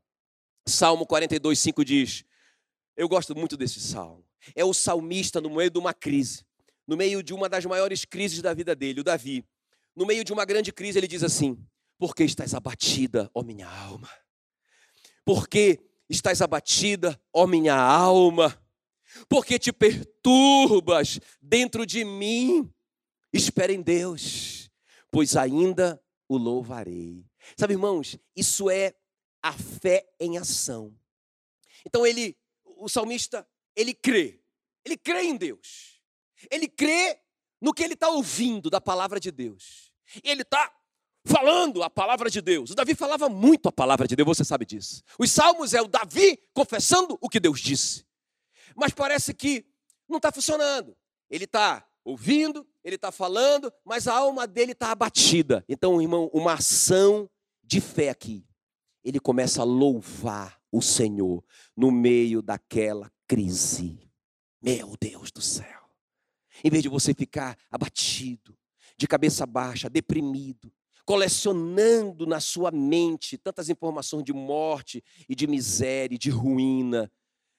[0.68, 2.24] Salmo 42, 5 diz.
[3.00, 4.24] Eu gosto muito desse salmo.
[4.56, 6.46] É o salmista no meio de uma crise,
[6.86, 9.44] no meio de uma das maiores crises da vida dele, o Davi.
[9.96, 11.58] No meio de uma grande crise, ele diz assim:
[11.98, 14.10] Por que estás abatida, ó minha alma?
[15.26, 18.56] Por que estás abatida, ó minha alma?
[19.28, 22.72] porque te perturbas dentro de mim.
[23.32, 24.72] Espera em Deus,
[25.12, 27.26] pois ainda o louvarei.
[27.58, 28.94] Sabe, irmãos, isso é
[29.42, 30.96] a fé em ação.
[31.86, 32.36] Então ele,
[32.80, 34.42] o salmista, ele crê.
[34.84, 36.02] Ele crê em Deus.
[36.50, 37.20] Ele crê
[37.62, 39.92] no que ele está ouvindo da palavra de Deus.
[40.24, 40.74] E ele está
[41.26, 42.72] falando a palavra de Deus.
[42.72, 45.04] O Davi falava muito a palavra de Deus, você sabe disso.
[45.18, 48.06] Os salmos é o Davi confessando o que Deus disse.
[48.76, 49.66] Mas parece que
[50.08, 50.96] não está funcionando.
[51.30, 55.64] Ele está ouvindo, ele está falando, mas a alma dele está abatida.
[55.68, 57.30] Então, irmão, uma ação
[57.64, 58.46] de fé aqui.
[59.04, 61.44] Ele começa a louvar o Senhor
[61.76, 64.00] no meio daquela crise.
[64.62, 65.90] Meu Deus do céu.
[66.64, 68.58] Em vez de você ficar abatido,
[68.98, 70.72] de cabeça baixa, deprimido,
[71.06, 77.12] colecionando na sua mente tantas informações de morte e de miséria, e de ruína.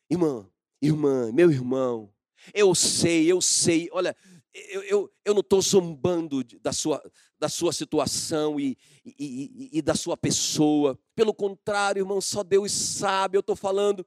[0.08, 0.48] Irmã,
[0.82, 2.12] irmã, meu irmão,
[2.54, 4.16] eu sei, eu sei, olha,
[4.52, 7.02] eu, eu, eu não estou zombando da sua,
[7.40, 10.98] da sua situação e, e, e, e da sua pessoa.
[11.14, 14.06] Pelo contrário, irmão, só Deus sabe, eu estou falando,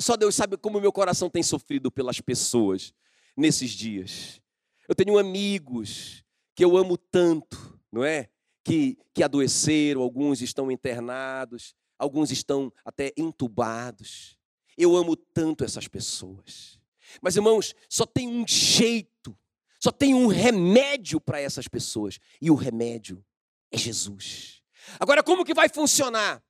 [0.00, 2.94] só Deus sabe como meu coração tem sofrido pelas pessoas
[3.36, 4.40] nesses dias.
[4.88, 6.24] Eu tenho amigos
[6.54, 8.30] que eu amo tanto, não é?
[8.64, 14.38] Que, que adoeceram, alguns estão internados, alguns estão até entubados.
[14.76, 16.78] Eu amo tanto essas pessoas.
[17.20, 19.36] Mas, irmãos, só tem um jeito,
[19.84, 22.18] só tem um remédio para essas pessoas.
[22.40, 23.22] E o remédio
[23.70, 24.62] é Jesus.
[24.98, 26.42] Agora, como que vai funcionar?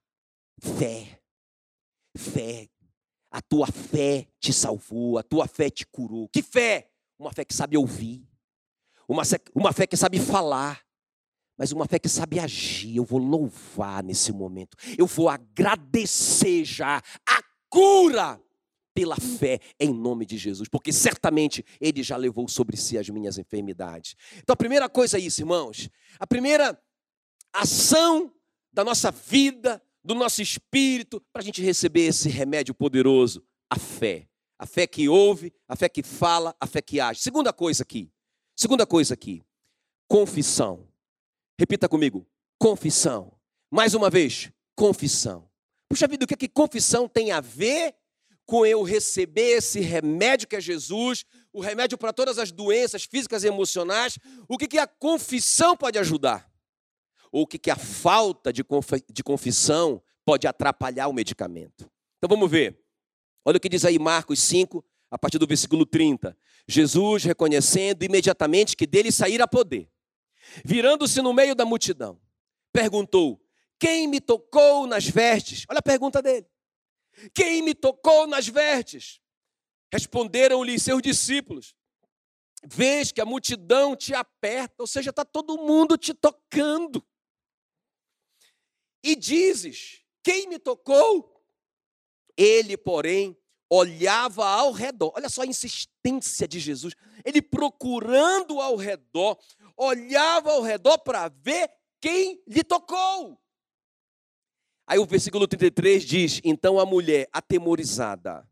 [0.61, 1.21] Fé.
[2.17, 2.69] Fé.
[3.33, 6.29] A tua fé te salvou, a tua fé te curou.
[6.29, 6.89] Que fé?
[7.19, 8.25] Uma fé que sabe ouvir,
[9.09, 10.85] uma, uma fé que sabe falar,
[11.57, 12.95] mas uma fé que sabe agir.
[12.95, 18.41] Eu vou louvar nesse momento, eu vou agradecer já a cura
[18.95, 23.37] pela fé em nome de Jesus, porque certamente Ele já levou sobre si as minhas
[23.37, 24.15] enfermidades.
[24.39, 25.91] Então, a primeira coisa é isso, irmãos.
[26.19, 26.81] A primeira
[27.53, 28.33] ação
[28.73, 34.29] da nossa vida, do nosso espírito, para a gente receber esse remédio poderoso, a fé.
[34.57, 37.21] A fé que ouve, a fé que fala, a fé que age.
[37.21, 38.11] Segunda coisa aqui.
[38.55, 39.43] Segunda coisa aqui.
[40.07, 40.87] Confissão.
[41.59, 42.27] Repita comigo.
[42.59, 43.33] Confissão.
[43.71, 45.49] Mais uma vez, confissão.
[45.89, 47.95] Puxa vida, o que, é que confissão tem a ver
[48.47, 53.45] com eu receber esse remédio que é Jesus, o remédio para todas as doenças físicas
[53.45, 56.51] e emocionais, o que, que a confissão pode ajudar?
[57.33, 58.63] Ou o que, que a falta de,
[59.13, 61.91] de confissão pode atrapalhar o medicamento?
[62.19, 62.79] Então vamos ver.
[63.45, 66.37] Olha o que diz aí Marcos 5, a partir do versículo 30.
[66.67, 69.89] Jesus, reconhecendo imediatamente que dele saíra poder,
[70.65, 72.19] virando-se no meio da multidão,
[72.73, 73.41] perguntou:
[73.79, 75.65] Quem me tocou nas vestes?
[75.69, 76.47] Olha a pergunta dele.
[77.35, 79.21] Quem me tocou nas vestes?
[79.93, 81.75] Responderam-lhe seus discípulos:
[82.65, 87.05] Vês que a multidão te aperta, ou seja, está todo mundo te tocando.
[89.03, 91.33] E dizes: Quem me tocou?
[92.37, 93.39] Ele, porém,
[93.71, 95.13] olhava ao redor.
[95.15, 96.95] Olha só a insistência de Jesus.
[97.25, 99.39] Ele procurando ao redor,
[99.77, 103.41] olhava ao redor para ver quem lhe tocou.
[104.87, 108.47] Aí o versículo 33 diz: Então a mulher, atemorizada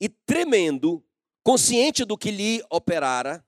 [0.00, 1.04] e tremendo,
[1.42, 3.44] consciente do que lhe operara,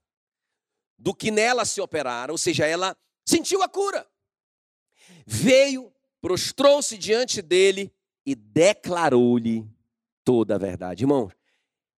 [0.96, 2.96] do que nela se operara, ou seja, ela
[3.26, 4.08] sentiu a cura,
[5.26, 7.92] veio, prostrou-se diante dele
[8.24, 9.68] e declarou-lhe
[10.24, 11.04] toda a verdade.
[11.04, 11.32] Irmãos,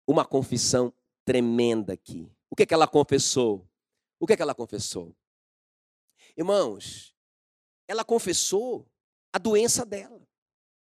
[0.07, 0.93] uma confissão
[1.25, 2.31] tremenda aqui.
[2.51, 3.67] O que, é que ela confessou?
[4.19, 5.15] O que, é que ela confessou?
[6.37, 7.15] Irmãos,
[7.87, 8.87] ela confessou
[9.33, 10.20] a doença dela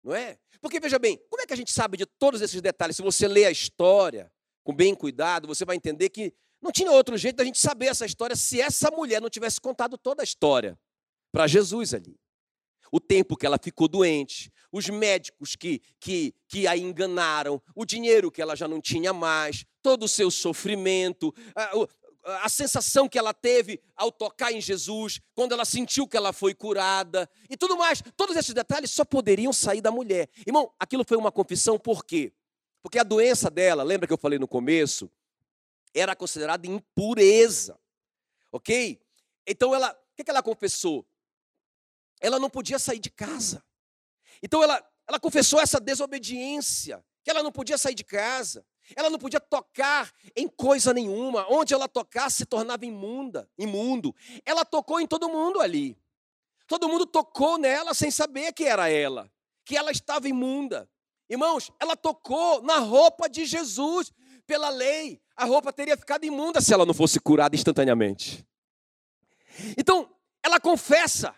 [0.05, 0.39] não é?
[0.61, 2.97] Porque veja bem, como é que a gente sabe de todos esses detalhes?
[2.97, 4.31] Se você lê a história
[4.63, 8.07] com bem cuidado, você vai entender que não tinha outro jeito da gente saber essa
[8.07, 10.79] história se essa mulher não tivesse contado toda a história
[11.33, 12.19] para Jesus ali.
[12.93, 18.31] O tempo que ela ficou doente, os médicos que, que, que a enganaram, o dinheiro
[18.31, 21.35] que ela já não tinha mais, todo o seu sofrimento,
[22.25, 26.55] a sensação que ela teve ao tocar em Jesus, quando ela sentiu que ela foi
[26.55, 28.03] curada e tudo mais.
[28.17, 30.29] Todos esses detalhes só poderiam sair da mulher.
[30.47, 32.33] Irmão, aquilo foi uma confissão por quê?
[32.83, 35.11] Porque a doença dela, lembra que eu falei no começo,
[35.95, 37.79] era considerada impureza.
[38.51, 39.01] Ok?
[39.47, 41.07] Então ela, o que ela confessou?
[42.21, 43.63] Ela não podia sair de casa.
[44.43, 48.65] Então ela, ela confessou essa desobediência, que ela não podia sair de casa.
[48.95, 51.47] Ela não podia tocar em coisa nenhuma.
[51.49, 54.15] Onde ela tocasse se tornava imunda, imundo.
[54.45, 55.97] Ela tocou em todo mundo ali.
[56.67, 59.31] Todo mundo tocou nela sem saber que era ela,
[59.65, 60.89] que ela estava imunda.
[61.29, 64.13] Irmãos, ela tocou na roupa de Jesus.
[64.47, 68.47] Pela lei, a roupa teria ficado imunda se ela não fosse curada instantaneamente.
[69.77, 70.11] Então,
[70.43, 71.35] ela confessa.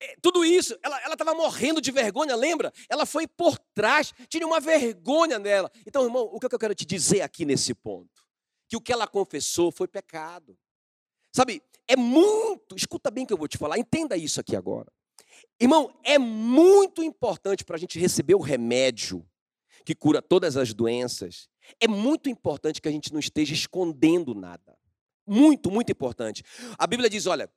[0.00, 2.72] É, tudo isso, ela estava morrendo de vergonha, lembra?
[2.88, 5.70] Ela foi por trás, tinha uma vergonha nela.
[5.86, 8.26] Então, irmão, o que eu quero te dizer aqui nesse ponto?
[8.68, 10.58] Que o que ela confessou foi pecado.
[11.32, 14.90] Sabe, é muito, escuta bem o que eu vou te falar, entenda isso aqui agora.
[15.60, 19.26] Irmão, é muito importante para a gente receber o remédio
[19.84, 21.48] que cura todas as doenças.
[21.80, 24.76] É muito importante que a gente não esteja escondendo nada.
[25.26, 26.42] Muito, muito importante.
[26.78, 27.50] A Bíblia diz: olha,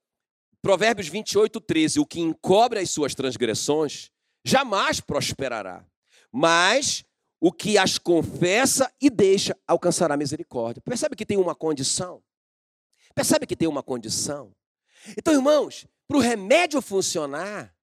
[0.61, 4.11] Provérbios 28, 13: o que encobre as suas transgressões
[4.43, 5.85] jamais prosperará,
[6.31, 7.03] mas
[7.39, 10.81] o que as confessa e deixa alcançará misericórdia.
[10.81, 12.21] Percebe que tem uma condição?
[13.15, 14.53] Percebe que tem uma condição?
[15.17, 17.73] Então, irmãos, para o remédio funcionar,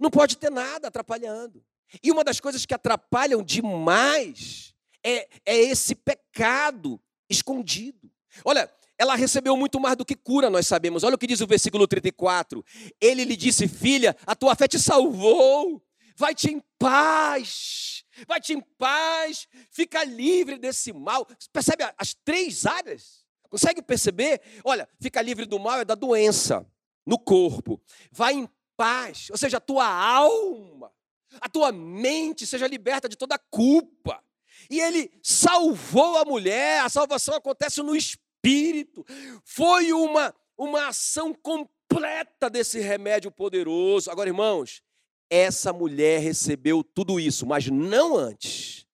[0.00, 1.64] não pode ter nada atrapalhando.
[2.02, 4.74] E uma das coisas que atrapalham demais
[5.04, 8.10] é, é esse pecado escondido.
[8.44, 11.04] Olha, ela recebeu muito mais do que cura, nós sabemos.
[11.04, 12.64] Olha o que diz o versículo 34.
[13.00, 15.82] Ele lhe disse: Filha, a tua fé te salvou.
[16.16, 18.04] Vai-te em paz.
[18.26, 19.46] Vai-te em paz.
[19.70, 21.26] Fica livre desse mal.
[21.52, 23.24] Percebe as três áreas?
[23.50, 24.40] Consegue perceber?
[24.64, 26.66] Olha, fica livre do mal é da doença
[27.04, 27.80] no corpo.
[28.10, 29.28] Vai em paz.
[29.30, 30.90] Ou seja, a tua alma,
[31.38, 34.22] a tua mente seja liberta de toda culpa.
[34.70, 36.80] E ele salvou a mulher.
[36.80, 39.04] A salvação acontece no espírito Espírito.
[39.44, 44.10] Foi uma, uma ação completa desse remédio poderoso.
[44.10, 44.80] Agora, irmãos,
[45.28, 48.86] essa mulher recebeu tudo isso, mas não antes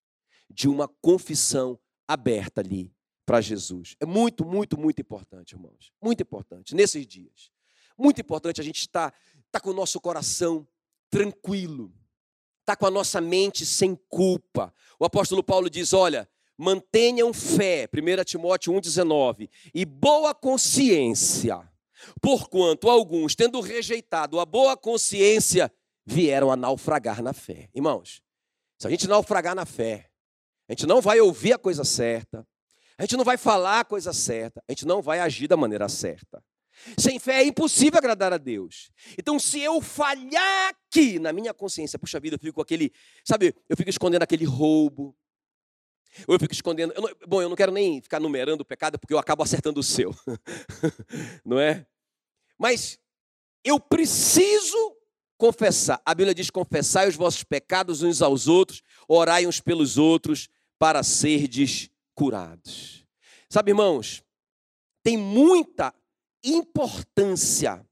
[0.49, 2.91] de uma confissão aberta ali
[3.25, 3.95] para Jesus.
[3.99, 5.91] É muito, muito, muito importante, irmãos.
[6.01, 7.51] Muito importante nesses dias.
[7.97, 9.17] Muito importante a gente estar tá,
[9.51, 10.67] tá com o nosso coração
[11.11, 11.93] tranquilo,
[12.65, 14.73] tá com a nossa mente sem culpa.
[14.99, 21.61] O apóstolo Paulo diz: olha, mantenham fé, 1 Timóteo 1,19, e boa consciência,
[22.21, 25.71] porquanto alguns, tendo rejeitado a boa consciência,
[26.05, 27.69] vieram a naufragar na fé.
[27.73, 28.21] Irmãos,
[28.77, 30.09] se a gente naufragar na fé,
[30.67, 32.45] a gente não vai ouvir a coisa certa,
[32.97, 35.89] a gente não vai falar a coisa certa, a gente não vai agir da maneira
[35.89, 36.43] certa.
[36.97, 38.91] Sem fé é impossível agradar a Deus.
[39.17, 42.91] Então, se eu falhar aqui na minha consciência, puxa vida, eu fico com aquele,
[43.23, 45.15] sabe, eu fico escondendo aquele roubo,
[46.27, 46.93] ou eu fico escondendo.
[46.93, 49.79] Eu não, bom, eu não quero nem ficar numerando o pecado, porque eu acabo acertando
[49.79, 50.13] o seu.
[51.43, 51.85] não é?
[52.57, 52.99] Mas
[53.63, 54.95] eu preciso
[55.37, 56.01] confessar.
[56.05, 61.03] A Bíblia diz: confessai os vossos pecados uns aos outros, orai uns pelos outros, para
[61.03, 63.05] serdes curados.
[63.49, 64.23] Sabe, irmãos,
[65.03, 65.93] tem muita
[66.43, 67.85] importância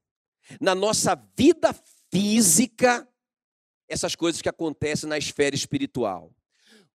[0.59, 1.73] na nossa vida
[2.11, 3.07] física
[3.87, 6.33] essas coisas que acontecem na esfera espiritual.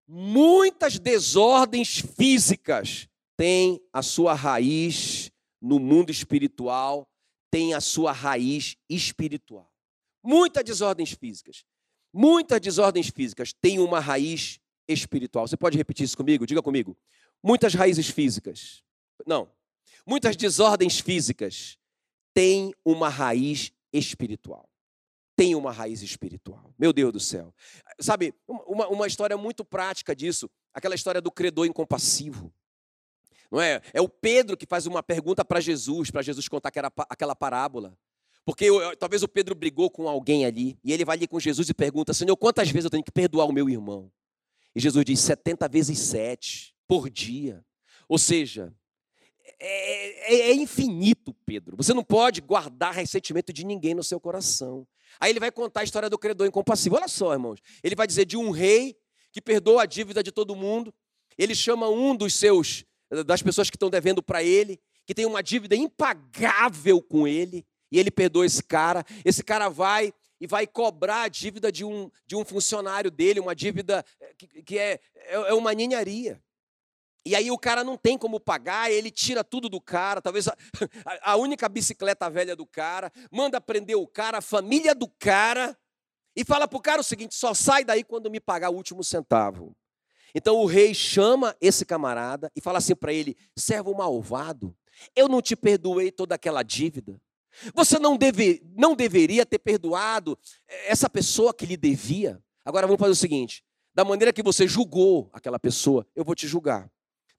[0.07, 7.07] Muitas desordens físicas têm a sua raiz no mundo espiritual,
[7.49, 9.71] têm a sua raiz espiritual.
[10.23, 11.65] Muitas desordens físicas.
[12.13, 15.47] Muitas desordens físicas têm uma raiz espiritual.
[15.47, 16.45] Você pode repetir isso comigo?
[16.45, 16.95] Diga comigo.
[17.43, 18.83] Muitas raízes físicas.
[19.25, 19.49] Não.
[20.05, 21.77] Muitas desordens físicas
[22.33, 24.69] têm uma raiz espiritual
[25.35, 26.73] tem uma raiz espiritual.
[26.77, 27.53] Meu Deus do céu.
[27.99, 32.53] Sabe, uma, uma história muito prática disso, aquela história do credor incompassivo.
[33.51, 33.81] Não é?
[33.93, 37.97] É o Pedro que faz uma pergunta para Jesus, para Jesus contar aquela, aquela parábola.
[38.45, 38.69] Porque
[38.99, 42.13] talvez o Pedro brigou com alguém ali, e ele vai ali com Jesus e pergunta:
[42.13, 44.11] Senhor, quantas vezes eu tenho que perdoar o meu irmão?
[44.75, 47.65] E Jesus diz: 70 vezes 7 por dia.
[48.07, 48.71] Ou seja,
[49.59, 51.75] é, é, é, infinito, Pedro.
[51.77, 54.87] Você não pode guardar ressentimento de ninguém no seu coração.
[55.19, 56.97] Aí ele vai contar a história do credor incompassível.
[56.97, 57.59] Olha só, irmãos.
[57.83, 58.95] Ele vai dizer de um rei
[59.31, 60.93] que perdoa a dívida de todo mundo.
[61.37, 62.85] Ele chama um dos seus,
[63.25, 67.99] das pessoas que estão devendo para ele, que tem uma dívida impagável com ele, e
[67.99, 69.05] ele perdoa esse cara.
[69.23, 73.55] Esse cara vai e vai cobrar a dívida de um, de um funcionário dele, uma
[73.55, 76.41] dívida eh, que, que é, é, é uma ninharia.
[77.25, 80.47] E aí o cara não tem como pagar, ele tira tudo do cara, talvez
[81.03, 85.75] a, a, única bicicleta velha do cara, manda prender o cara, a família do cara,
[86.35, 89.03] e fala para o cara o seguinte: só sai daí quando me pagar o último
[89.03, 89.75] centavo.
[90.35, 94.75] Então o rei chama esse camarada e fala assim para ele: servo malvado,
[95.15, 97.19] eu não te perdoei toda aquela dívida.
[97.73, 100.37] Você não, deve, não deveria ter perdoado
[100.87, 102.39] essa pessoa que lhe devia.
[102.65, 103.63] Agora vamos fazer o seguinte:
[103.95, 106.91] da maneira que você julgou aquela pessoa, eu vou te julgar.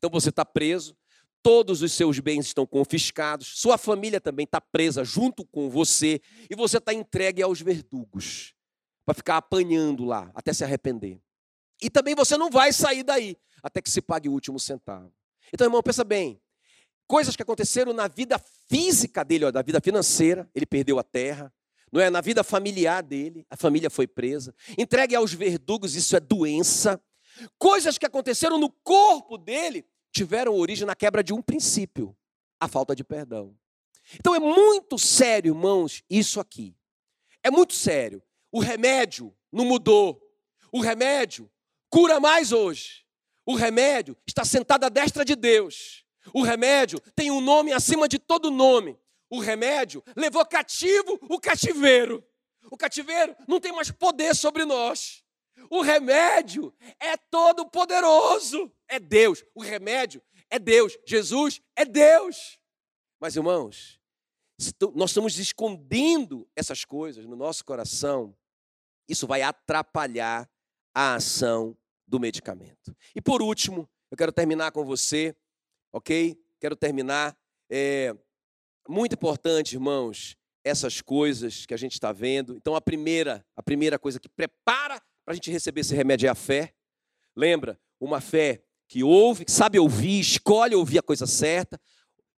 [0.06, 0.96] Então você está preso,
[1.42, 6.54] todos os seus bens estão confiscados, sua família também está presa junto com você, e
[6.54, 8.54] você está entregue aos verdugos,
[9.04, 11.20] para ficar apanhando lá, até se arrepender.
[11.82, 15.12] E também você não vai sair daí, até que se pague o último centavo.
[15.52, 16.40] Então, irmão, pensa bem.
[17.08, 21.52] Coisas que aconteceram na vida física dele, ó, da vida financeira, ele perdeu a terra,
[21.90, 22.10] não é?
[22.10, 24.54] Na vida familiar dele, a família foi presa.
[24.78, 27.02] Entregue aos verdugos, isso é doença.
[27.58, 29.84] Coisas que aconteceram no corpo dele
[30.16, 32.16] tiveram origem na quebra de um princípio,
[32.58, 33.54] a falta de perdão.
[34.14, 36.74] Então é muito sério, irmãos, isso aqui.
[37.42, 38.22] É muito sério.
[38.50, 40.20] O remédio não mudou.
[40.72, 41.50] O remédio
[41.90, 43.04] cura mais hoje.
[43.44, 46.04] O remédio está sentado à destra de Deus.
[46.32, 48.98] O remédio tem um nome acima de todo nome.
[49.28, 52.24] O remédio levou cativo o cativeiro.
[52.70, 55.22] O cativeiro não tem mais poder sobre nós.
[55.70, 58.72] O remédio é todo poderoso.
[58.88, 59.44] É Deus.
[59.54, 60.96] O remédio é Deus.
[61.06, 62.58] Jesus é Deus.
[63.20, 64.00] Mas, irmãos,
[64.94, 68.36] nós estamos escondendo essas coisas no nosso coração.
[69.08, 70.48] Isso vai atrapalhar
[70.94, 71.76] a ação
[72.06, 72.96] do medicamento.
[73.14, 75.36] E por último, eu quero terminar com você,
[75.92, 76.40] ok?
[76.60, 77.36] Quero terminar.
[77.68, 78.16] É,
[78.88, 82.56] muito importante, irmãos, essas coisas que a gente está vendo.
[82.56, 86.30] Então, a primeira, a primeira coisa que prepara para a gente receber esse remédio é
[86.30, 86.74] a fé.
[87.34, 87.78] Lembra?
[88.00, 91.80] Uma fé que ouve, que sabe ouvir, escolhe ouvir a coisa certa.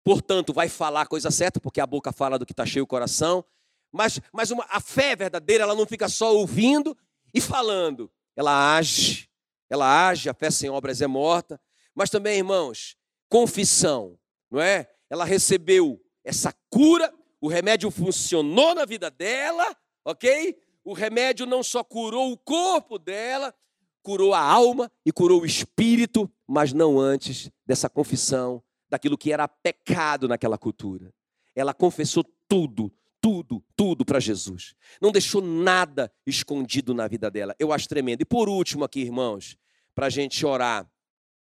[0.03, 2.86] Portanto, vai falar a coisa certa, porque a boca fala do que está cheio o
[2.86, 3.44] coração.
[3.92, 6.96] Mas, mas uma, a fé verdadeira, ela não fica só ouvindo
[7.34, 8.11] e falando.
[8.36, 9.28] Ela age,
[9.68, 11.61] ela age, a fé sem obras é morta.
[11.94, 12.96] Mas também, irmãos,
[13.28, 14.18] confissão,
[14.51, 14.88] não é?
[15.11, 20.57] Ela recebeu essa cura, o remédio funcionou na vida dela, ok?
[20.84, 23.55] O remédio não só curou o corpo dela,
[24.03, 29.46] curou a alma e curou o espírito, mas não antes dessa confissão daquilo que era
[29.46, 31.12] pecado naquela cultura.
[31.55, 32.90] Ela confessou tudo,
[33.20, 34.74] tudo, tudo para Jesus.
[35.01, 37.55] Não deixou nada escondido na vida dela.
[37.59, 38.22] Eu acho tremendo.
[38.22, 39.59] E por último, aqui, irmãos,
[39.94, 40.90] para a gente orar,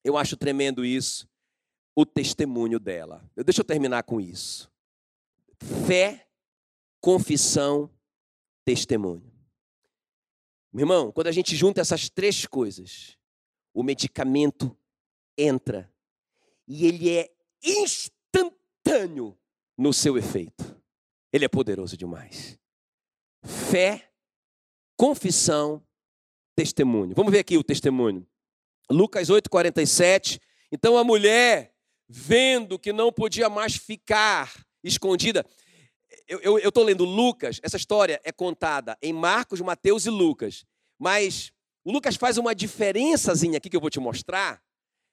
[0.03, 1.25] eu acho tremendo isso,
[1.95, 3.23] o testemunho dela.
[3.45, 4.69] Deixa eu terminar com isso.
[5.87, 6.27] Fé,
[6.99, 7.89] confissão
[8.65, 9.31] testemunho.
[10.73, 13.17] Meu irmão, quando a gente junta essas três coisas,
[13.73, 14.75] o medicamento
[15.37, 15.91] entra
[16.67, 17.31] e ele é
[17.63, 19.37] instantâneo
[19.77, 20.81] no seu efeito.
[21.33, 22.59] Ele é poderoso demais.
[23.43, 24.11] Fé,
[24.97, 25.85] confissão,
[26.55, 27.15] testemunho.
[27.15, 28.27] Vamos ver aqui o testemunho.
[28.89, 30.39] Lucas 8:47.
[30.71, 31.73] Então a mulher,
[32.07, 35.45] vendo que não podia mais ficar escondida,
[36.27, 40.65] eu estou lendo Lucas, essa história é contada em Marcos, Mateus e Lucas.
[40.97, 41.51] Mas
[41.83, 44.61] o Lucas faz uma diferençazinha aqui que eu vou te mostrar,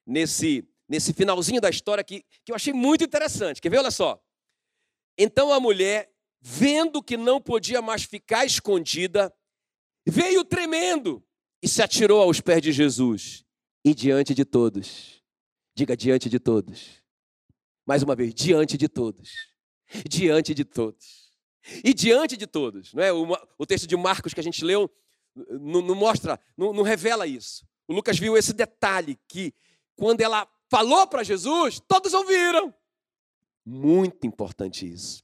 [0.09, 3.61] nesse, nesse finalzinho da história que, que eu achei muito interessante.
[3.61, 3.79] Quer ver?
[3.79, 4.21] Olha só.
[5.17, 9.33] Então a mulher, vendo que não podia mais ficar escondida,
[10.07, 11.23] veio tremendo
[11.63, 13.45] e se atirou aos pés de Jesus
[13.85, 15.23] e diante de todos.
[15.77, 17.03] Diga diante de todos.
[17.87, 19.49] Mais uma vez, diante de todos
[20.09, 21.29] diante de todos.
[21.85, 23.13] E diante de todos, não é?
[23.13, 23.27] O,
[23.59, 24.91] o texto de Marcos que a gente leu
[25.35, 27.67] não, não mostra, não, não revela isso.
[27.87, 29.55] O Lucas viu esse detalhe que
[29.99, 32.73] quando ela falou para Jesus, todos ouviram.
[33.65, 35.23] Muito importante isso.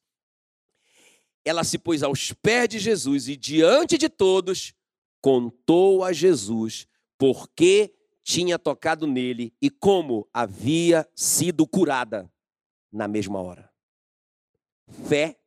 [1.45, 4.75] Ela se pôs aos pés de Jesus e diante de todos
[5.20, 12.31] contou a Jesus por que tinha tocado nele e como havia sido curada
[12.93, 13.75] na mesma hora
[14.89, 15.39] fé,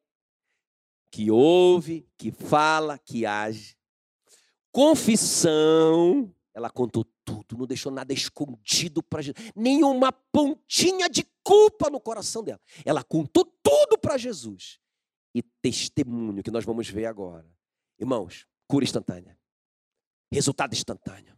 [1.12, 3.78] que ouve, que fala, que age.
[4.72, 12.02] Confissão, ela contou tudo, não deixou nada escondido para Jesus, nenhuma pontinha de culpa no
[12.02, 12.60] coração dela.
[12.84, 14.80] Ela contou tudo para Jesus.
[15.36, 17.48] E testemunho que nós vamos ver agora.
[18.00, 19.38] Irmãos, cura instantânea.
[20.34, 21.38] Resultado instantâneo.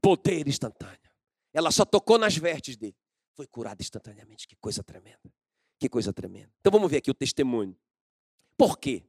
[0.00, 1.12] Poder instantâneo.
[1.52, 2.96] Ela só tocou nas vestes dele.
[3.34, 4.48] Foi curada instantaneamente.
[4.48, 5.34] Que coisa tremenda.
[5.78, 6.50] Que coisa tremenda.
[6.60, 7.76] Então vamos ver aqui o testemunho.
[8.56, 9.04] Por quê?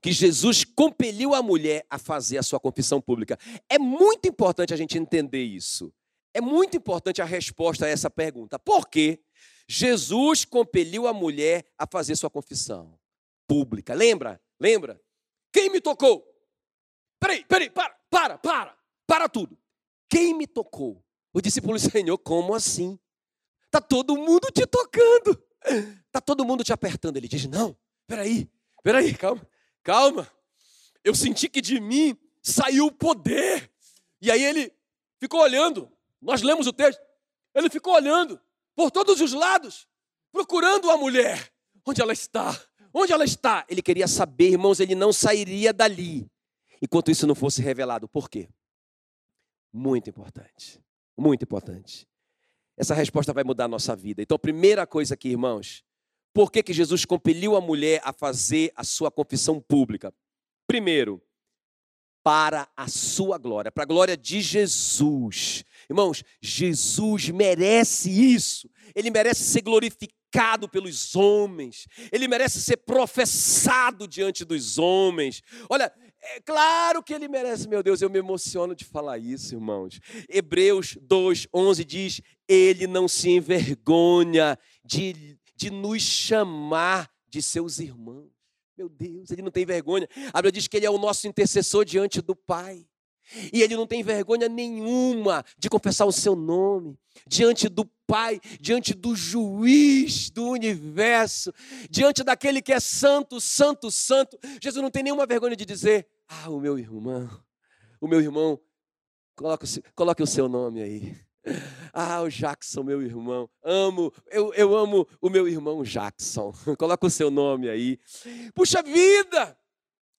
[0.00, 3.38] Que Jesus compeliu a mulher a fazer a sua confissão pública.
[3.68, 5.92] É muito importante a gente entender isso.
[6.32, 8.58] É muito importante a resposta a essa pergunta.
[8.58, 9.20] Por quê?
[9.68, 12.98] Jesus compeliu a mulher a fazer sua confissão
[13.46, 13.94] pública.
[13.94, 14.40] Lembra?
[14.58, 15.00] Lembra?
[15.52, 16.24] Quem me tocou?
[17.20, 19.58] Peraí, peraí, para, para, para, para tudo.
[20.08, 21.04] Quem me tocou?
[21.32, 22.98] O discípulo, Senhor, como assim?
[23.66, 25.42] Está todo mundo te tocando.
[26.06, 27.16] Está todo mundo te apertando.
[27.16, 27.76] Ele diz: Não,
[28.06, 28.48] peraí,
[28.82, 29.46] peraí, calma,
[29.88, 30.30] calma.
[31.02, 33.70] Eu senti que de mim saiu o poder.
[34.20, 34.70] E aí ele
[35.18, 35.90] ficou olhando.
[36.20, 37.00] Nós lemos o texto.
[37.54, 38.38] Ele ficou olhando
[38.76, 39.88] por todos os lados,
[40.30, 41.50] procurando a mulher.
[41.86, 42.54] Onde ela está?
[42.92, 43.64] Onde ela está?
[43.66, 46.30] Ele queria saber, irmãos, ele não sairia dali
[46.82, 48.06] enquanto isso não fosse revelado.
[48.06, 48.50] Por quê?
[49.72, 50.78] Muito importante.
[51.16, 52.06] Muito importante.
[52.76, 54.20] Essa resposta vai mudar a nossa vida.
[54.20, 55.82] Então, primeira coisa aqui, irmãos,
[56.32, 60.12] por que, que Jesus compeliu a mulher a fazer a sua confissão pública?
[60.66, 61.22] Primeiro,
[62.22, 65.64] para a sua glória, para a glória de Jesus.
[65.88, 68.68] Irmãos, Jesus merece isso.
[68.94, 71.86] Ele merece ser glorificado pelos homens.
[72.12, 75.42] Ele merece ser professado diante dos homens.
[75.70, 79.98] Olha, é claro que ele merece, meu Deus, eu me emociono de falar isso, irmãos.
[80.28, 88.30] Hebreus 2, 11 diz: Ele não se envergonha de, de nos chamar de seus irmãos.
[88.76, 90.08] Meu Deus, ele não tem vergonha.
[90.32, 92.86] A Bíblia diz que ele é o nosso intercessor diante do Pai.
[93.52, 96.96] E ele não tem vergonha nenhuma de confessar o seu nome
[97.26, 101.52] diante do Pai, diante do juiz do universo,
[101.90, 104.38] diante daquele que é santo, santo, santo.
[104.62, 107.28] Jesus não tem nenhuma vergonha de dizer: Ah, o meu irmão,
[108.00, 108.58] o meu irmão,
[109.34, 111.27] coloque, o seu nome aí.
[111.92, 113.48] Ah, o Jackson, meu irmão.
[113.62, 116.52] Amo, eu, eu amo o meu irmão Jackson.
[116.78, 117.98] Coloca o seu nome aí.
[118.54, 119.58] Puxa vida,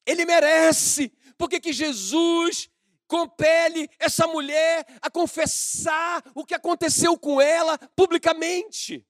[0.05, 1.11] ele merece.
[1.37, 2.69] Porque que Jesus
[3.07, 9.05] compele essa mulher a confessar o que aconteceu com ela publicamente?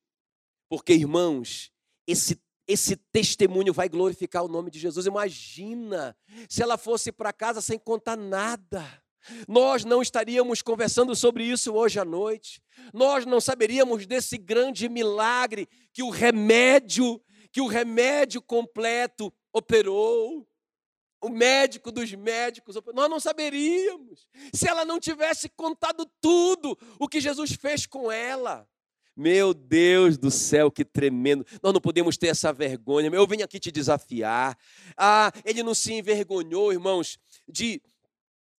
[0.69, 1.71] Porque, irmãos,
[2.07, 2.39] esse
[2.69, 5.07] esse testemunho vai glorificar o nome de Jesus.
[5.07, 6.15] Imagina
[6.47, 8.85] se ela fosse para casa sem contar nada.
[9.47, 12.61] Nós não estaríamos conversando sobre isso hoje à noite.
[12.93, 20.47] Nós não saberíamos desse grande milagre que o remédio, que o remédio completo operou.
[21.21, 27.19] O médico dos médicos, nós não saberíamos se ela não tivesse contado tudo o que
[27.19, 28.65] Jesus fez com ela.
[29.19, 31.45] Meu Deus do céu, que tremendo.
[31.61, 33.09] Nós não podemos ter essa vergonha.
[33.11, 34.57] Eu venho aqui te desafiar.
[34.95, 37.81] Ah, ele não se envergonhou, irmãos, de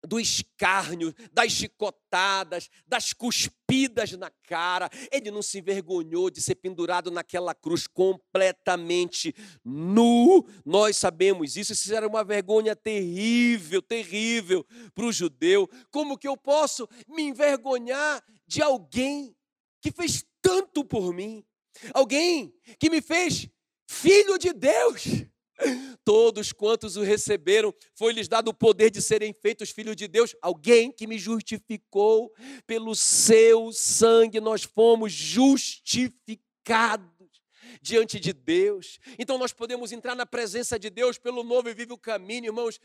[0.07, 4.89] do escárnio, das chicotadas, das cuspidas na cara.
[5.13, 9.35] Ele não se envergonhou de ser pendurado naquela cruz completamente
[9.65, 10.47] nu.
[10.65, 11.73] Nós sabemos isso.
[11.73, 15.69] Isso era uma vergonha terrível, terrível para o judeu.
[15.91, 19.37] Como que eu posso me envergonhar de alguém
[19.81, 21.45] que fez tanto por mim?
[21.95, 23.49] Alguém que me fez
[23.87, 25.05] filho de Deus.
[26.05, 30.35] Todos quantos o receberam, foi-lhes dado o poder de serem feitos filhos de Deus.
[30.41, 32.33] Alguém que me justificou
[32.67, 37.21] pelo seu sangue, nós fomos justificados
[37.81, 38.99] diante de Deus.
[39.19, 42.81] Então nós podemos entrar na presença de Deus pelo novo e vivo caminho, irmãos,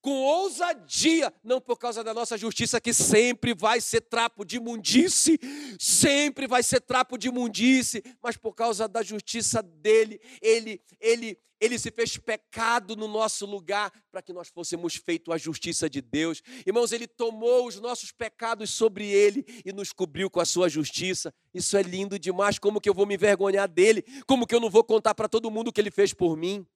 [0.00, 5.38] com ousadia, não por causa da nossa justiça, que sempre vai ser trapo de imundice,
[5.78, 11.78] sempre vai ser trapo de imundice, mas por causa da justiça dele, ele, ele, ele
[11.78, 16.42] se fez pecado no nosso lugar para que nós fôssemos feitos a justiça de Deus.
[16.66, 21.32] Irmãos, ele tomou os nossos pecados sobre ele e nos cobriu com a sua justiça.
[21.52, 22.58] Isso é lindo demais.
[22.58, 24.02] Como que eu vou me envergonhar dele?
[24.26, 26.66] Como que eu não vou contar para todo mundo o que ele fez por mim?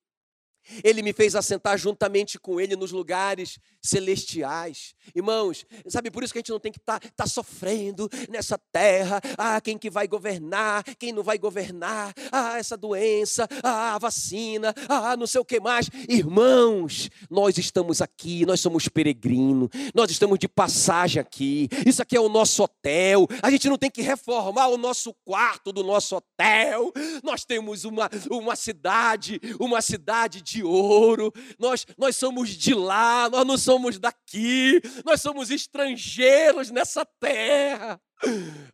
[0.82, 4.94] Ele me fez assentar juntamente com Ele nos lugares celestiais.
[5.14, 8.58] Irmãos, sabe por isso que a gente não tem que estar tá, tá sofrendo nessa
[8.72, 9.20] terra.
[9.36, 12.14] Ah, quem que vai governar, quem não vai governar.
[12.32, 15.90] Ah, essa doença, ah, a vacina, ah, não sei o que mais.
[16.08, 21.68] Irmãos, nós estamos aqui, nós somos peregrinos, nós estamos de passagem aqui.
[21.86, 23.28] Isso aqui é o nosso hotel.
[23.42, 26.92] A gente não tem que reformar o nosso quarto do nosso hotel.
[27.22, 33.28] Nós temos uma, uma cidade, uma cidade de de ouro, nós, nós somos de lá,
[33.28, 38.00] nós não somos daqui, nós somos estrangeiros nessa terra.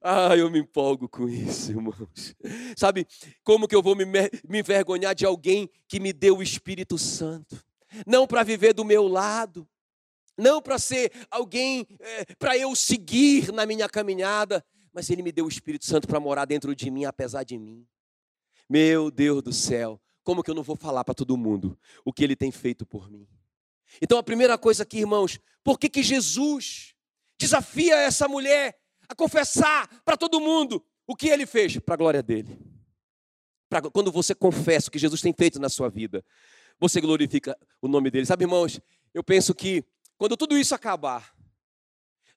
[0.02, 2.34] Ah, eu me empolgo com isso, irmãos.
[2.76, 3.06] Sabe
[3.42, 7.62] como que eu vou me, me envergonhar de alguém que me deu o Espírito Santo?
[8.06, 9.66] Não para viver do meu lado,
[10.38, 15.46] não para ser alguém é, para eu seguir na minha caminhada, mas Ele me deu
[15.46, 17.86] o Espírito Santo para morar dentro de mim, apesar de mim.
[18.68, 22.22] Meu Deus do céu, como que eu não vou falar para todo mundo o que
[22.22, 23.26] ele tem feito por mim?
[24.00, 26.94] Então a primeira coisa aqui, irmãos, por que, que Jesus
[27.38, 32.22] desafia essa mulher a confessar para todo mundo o que ele fez para a glória
[32.22, 32.58] dele?
[33.68, 36.24] Pra, quando você confessa o que Jesus tem feito na sua vida,
[36.78, 38.26] você glorifica o nome dele.
[38.26, 38.80] Sabe, irmãos,
[39.12, 39.84] eu penso que
[40.16, 41.34] quando tudo isso acabar,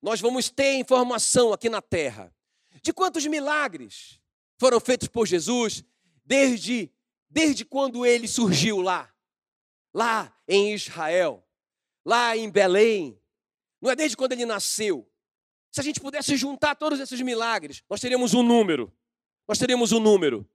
[0.01, 2.33] nós vamos ter informação aqui na terra
[2.81, 4.19] de quantos milagres
[4.57, 5.83] foram feitos por Jesus
[6.25, 6.91] desde
[7.33, 9.11] Desde quando ele surgiu lá?
[9.91, 11.43] Lá em Israel,
[12.05, 13.19] lá em Belém.
[13.81, 15.11] Não é desde quando ele nasceu.
[15.71, 18.93] Se a gente pudesse juntar todos esses milagres, nós teríamos um número.
[19.47, 20.47] Nós teríamos um número.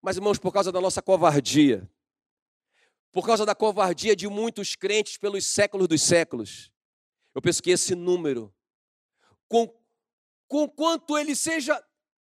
[0.00, 1.90] Mas, irmãos, por causa da nossa covardia,
[3.10, 6.70] por causa da covardia de muitos crentes pelos séculos dos séculos,
[7.34, 8.54] eu penso que esse número,
[9.48, 9.68] com,
[10.46, 11.84] com quanto ele seja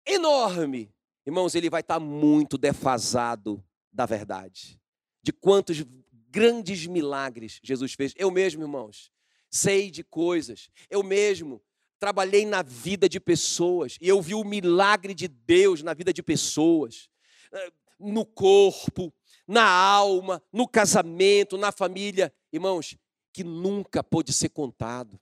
[0.06, 0.90] enorme,
[1.26, 3.62] irmãos, ele vai estar muito defasado
[3.92, 4.80] da verdade.
[5.22, 5.84] De quantos
[6.30, 8.14] grandes milagres Jesus fez.
[8.16, 9.12] Eu mesmo, irmãos,
[9.50, 10.70] sei de coisas.
[10.88, 11.62] Eu mesmo
[12.00, 16.22] trabalhei na vida de pessoas e eu vi o milagre de Deus na vida de
[16.22, 17.08] pessoas,
[17.52, 19.12] eh, no corpo,
[19.46, 22.32] na alma, no casamento, na família.
[22.52, 22.96] Irmãos,
[23.32, 25.20] que nunca pôde ser contado.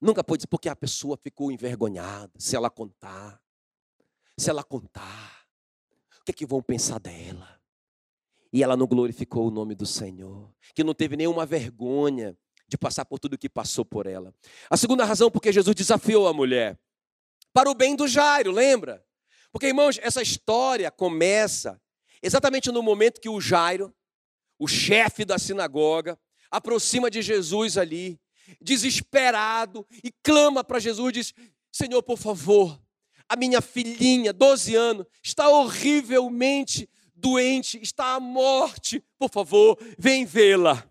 [0.00, 3.42] Nunca pôde porque a pessoa ficou envergonhada se ela contar.
[4.36, 5.48] Se ela contar,
[6.20, 7.57] o que é que vão pensar dela?
[8.52, 12.36] E ela não glorificou o nome do Senhor, que não teve nenhuma vergonha
[12.66, 14.34] de passar por tudo que passou por ela.
[14.70, 16.78] A segunda razão porque Jesus desafiou a mulher
[17.52, 19.04] para o bem do Jairo, lembra?
[19.50, 21.80] Porque irmãos, essa história começa
[22.22, 23.94] exatamente no momento que o Jairo,
[24.58, 26.18] o chefe da sinagoga,
[26.50, 28.20] aproxima de Jesus ali,
[28.60, 31.34] desesperado, e clama para Jesus, diz:
[31.72, 32.80] Senhor, por favor,
[33.28, 36.88] a minha filhinha, 12 anos, está horrivelmente
[37.18, 40.84] doente, está à morte, por favor, vem vê-la.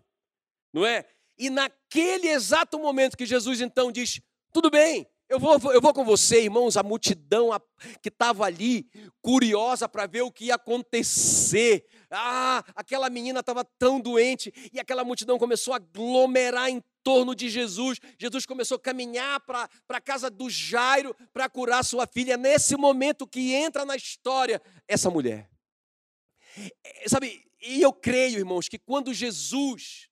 [0.72, 1.04] Não é?
[1.38, 4.20] E naquele exato momento que Jesus então diz:
[4.52, 7.50] Tudo bem, eu vou, eu vou com você, irmãos, a multidão
[8.02, 8.88] que estava ali,
[9.20, 11.84] curiosa para ver o que ia acontecer.
[12.10, 17.50] Ah, aquela menina estava tão doente, e aquela multidão começou a aglomerar em torno de
[17.50, 17.98] Jesus.
[18.18, 22.38] Jesus começou a caminhar para a casa do Jairo para curar sua filha.
[22.38, 25.50] Nesse momento que entra na história essa mulher.
[26.84, 30.08] É, sabe, e eu creio, irmãos, que quando Jesus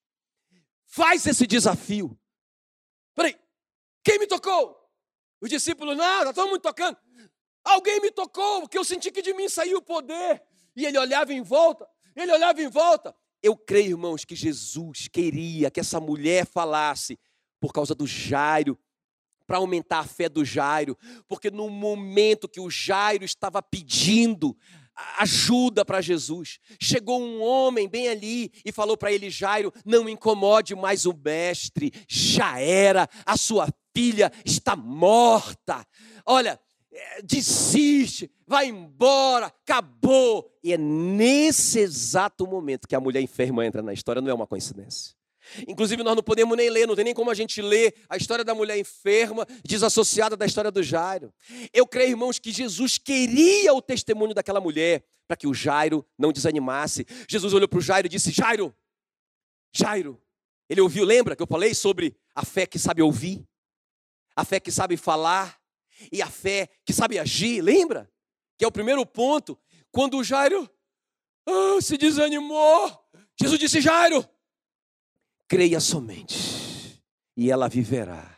[0.85, 2.19] faz esse desafio,
[3.15, 3.37] peraí,
[4.05, 4.77] quem me tocou?
[5.41, 6.97] Os discípulos, nada, todo mundo tocando.
[7.65, 10.43] Alguém me tocou, porque eu senti que de mim saiu o poder.
[10.75, 13.15] E ele olhava em volta, ele olhava em volta.
[13.43, 17.19] Eu creio, irmãos, que Jesus queria que essa mulher falasse
[17.61, 18.79] por causa do Jairo,
[19.47, 24.57] para aumentar a fé do Jairo, porque no momento que o Jairo estava pedindo
[25.19, 30.75] ajuda para Jesus, chegou um homem bem ali e falou para ele: Jairo, não incomode
[30.75, 35.87] mais o mestre, já era, a sua filha está morta.
[36.25, 36.59] Olha,
[36.93, 40.51] é, desiste, vai embora, acabou.
[40.63, 44.47] E é nesse exato momento que a mulher enferma entra na história, não é uma
[44.47, 45.15] coincidência.
[45.67, 48.45] Inclusive, nós não podemos nem ler, não tem nem como a gente ler a história
[48.45, 51.33] da mulher enferma, desassociada da história do Jairo.
[51.73, 56.33] Eu creio, irmãos, que Jesus queria o testemunho daquela mulher para que o Jairo não
[56.33, 57.07] desanimasse.
[57.29, 58.75] Jesus olhou para o Jairo e disse: Jairo,
[59.75, 60.21] Jairo.
[60.69, 63.47] Ele ouviu, lembra que eu falei sobre a fé que sabe ouvir,
[64.35, 65.61] a fé que sabe falar,
[66.13, 68.11] e a fé que sabe agir, lembra?
[68.59, 69.59] Que é o primeiro ponto.
[69.91, 70.69] Quando o Jairo
[71.47, 72.91] oh, se desanimou,
[73.41, 74.27] Jesus disse: Jairo,
[75.49, 77.03] creia somente,
[77.37, 78.35] e ela viverá.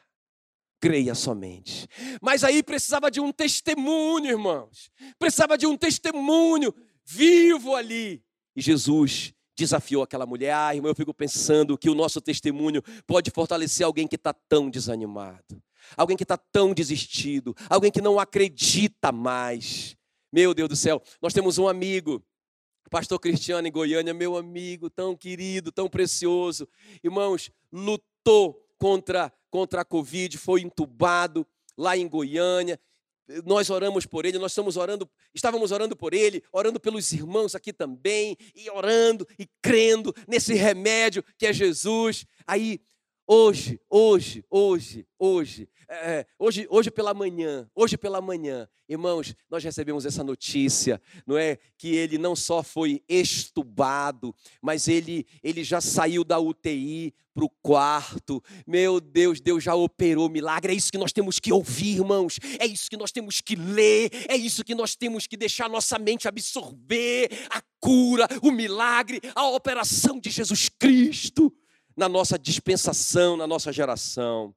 [0.81, 1.89] Creia somente.
[2.23, 4.91] Mas aí precisava de um testemunho, irmãos.
[5.19, 6.73] Precisava de um testemunho
[7.05, 8.23] vivo ali.
[8.55, 10.53] E Jesus desafiou aquela mulher.
[10.55, 14.71] Ah, irmão, eu fico pensando que o nosso testemunho pode fortalecer alguém que está tão
[14.71, 15.61] desanimado
[15.97, 19.97] alguém que está tão desistido, alguém que não acredita mais.
[20.33, 22.23] Meu Deus do céu, nós temos um amigo,
[22.89, 26.69] pastor Cristiano em Goiânia, meu amigo, tão querido, tão precioso.
[27.03, 32.81] Irmãos, lutou contra, contra a Covid, foi entubado lá em Goiânia.
[33.45, 37.75] Nós oramos por ele, nós estamos orando, estávamos orando por ele, orando pelos irmãos aqui
[37.75, 42.25] também, e orando e crendo nesse remédio que é Jesus.
[42.47, 42.81] Aí
[43.31, 50.07] Hoje, hoje, hoje, hoje, é, hoje, hoje pela manhã, hoje pela manhã, irmãos, nós recebemos
[50.07, 51.59] essa notícia, não é?
[51.77, 57.51] Que ele não só foi estubado, mas ele, ele já saiu da UTI para o
[57.61, 58.43] quarto.
[58.67, 60.73] Meu Deus, Deus já operou milagre.
[60.73, 62.39] É isso que nós temos que ouvir, irmãos.
[62.59, 64.11] É isso que nós temos que ler.
[64.27, 69.47] É isso que nós temos que deixar nossa mente absorver a cura, o milagre, a
[69.51, 71.53] operação de Jesus Cristo
[71.99, 74.55] na nossa dispensação, na nossa geração.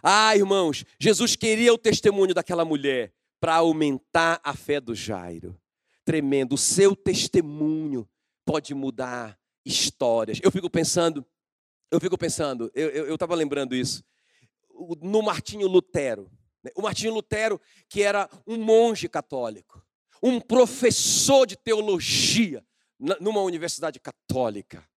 [0.00, 5.60] Ah, irmãos, Jesus queria o testemunho daquela mulher para aumentar a fé do Jairo.
[6.04, 8.08] Tremendo, o seu testemunho
[8.46, 10.38] pode mudar histórias.
[10.40, 11.26] Eu fico pensando,
[11.90, 14.04] eu fico pensando, eu estava lembrando isso,
[15.02, 16.30] no Martinho Lutero.
[16.62, 16.70] Né?
[16.76, 19.84] O Martinho Lutero, que era um monge católico,
[20.22, 22.64] um professor de teologia
[23.20, 24.88] numa universidade católica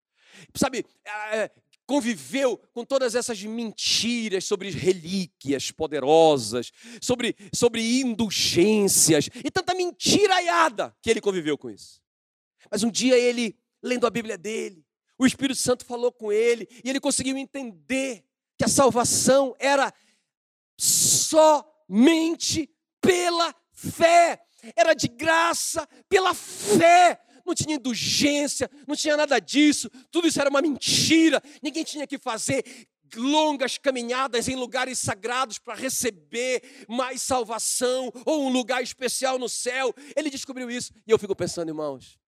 [0.54, 1.50] sabe, é,
[1.86, 6.70] conviveu com todas essas mentiras sobre relíquias poderosas,
[7.02, 12.00] sobre, sobre indulgências e tanta mentiraiada que ele conviveu com isso.
[12.70, 14.86] Mas um dia ele, lendo a Bíblia dele,
[15.18, 18.24] o Espírito Santo falou com ele e ele conseguiu entender
[18.56, 19.92] que a salvação era
[20.78, 22.70] somente
[23.00, 24.40] pela fé.
[24.76, 27.20] era de graça, pela fé.
[27.46, 29.90] Não tinha indulgência, não tinha nada disso.
[30.10, 31.42] Tudo isso era uma mentira.
[31.62, 32.64] Ninguém tinha que fazer
[33.16, 39.94] longas caminhadas em lugares sagrados para receber mais salvação ou um lugar especial no céu.
[40.16, 40.92] Ele descobriu isso.
[41.06, 42.18] E eu fico pensando, irmãos,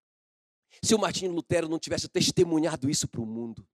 [0.82, 3.66] se o Martinho Lutero não tivesse testemunhado isso para o mundo,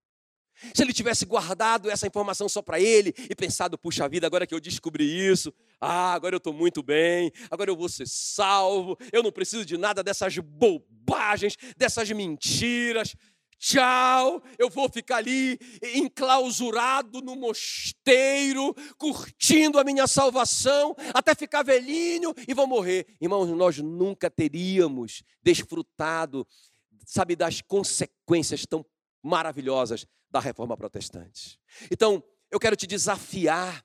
[0.74, 4.54] se ele tivesse guardado essa informação só para ele e pensado, puxa vida, agora que
[4.54, 9.22] eu descobri isso, ah, agora eu estou muito bem, agora eu vou ser salvo, eu
[9.22, 13.14] não preciso de nada dessas bobagens, dessas mentiras.
[13.58, 15.58] Tchau, eu vou ficar ali
[15.94, 23.04] enclausurado no mosteiro, curtindo a minha salvação, até ficar velhinho e vou morrer.
[23.20, 26.46] Irmãos, nós nunca teríamos desfrutado,
[27.04, 28.86] sabe, das consequências tão
[29.28, 31.60] maravilhosas da reforma protestante.
[31.90, 33.84] Então, eu quero te desafiar.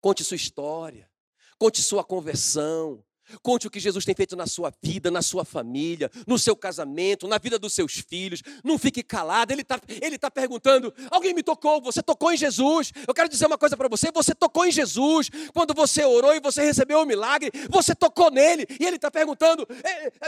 [0.00, 1.10] Conte sua história,
[1.58, 3.04] conte sua conversão,
[3.42, 7.26] Conte o que Jesus tem feito na sua vida, na sua família, no seu casamento,
[7.26, 8.42] na vida dos seus filhos.
[8.64, 9.52] Não fique calado.
[9.52, 11.80] Ele está ele tá perguntando: alguém me tocou?
[11.82, 12.92] Você tocou em Jesus?
[13.06, 15.30] Eu quero dizer uma coisa para você: você tocou em Jesus.
[15.52, 18.66] Quando você orou e você recebeu o milagre, você tocou nele.
[18.78, 19.66] E ele está perguntando: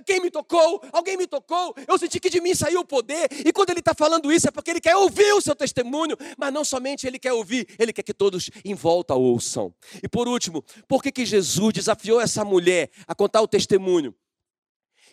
[0.07, 0.83] quem me tocou?
[0.93, 1.75] Alguém me tocou?
[1.87, 3.29] Eu senti que de mim saiu o poder.
[3.45, 6.17] E quando ele está falando isso, é porque ele quer ouvir o seu testemunho.
[6.37, 9.73] Mas não somente ele quer ouvir, ele quer que todos em volta ouçam.
[10.03, 12.88] E por último, por que, que Jesus desafiou essa mulher?
[13.07, 14.14] A contar o testemunho.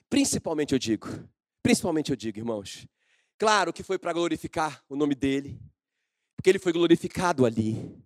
[0.09, 1.07] Principalmente eu digo,
[1.61, 2.87] principalmente eu digo, irmãos,
[3.37, 5.59] claro que foi para glorificar o nome dele,
[6.35, 7.97] porque ele foi glorificado ali.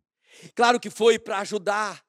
[0.55, 2.03] Claro que foi para ajudar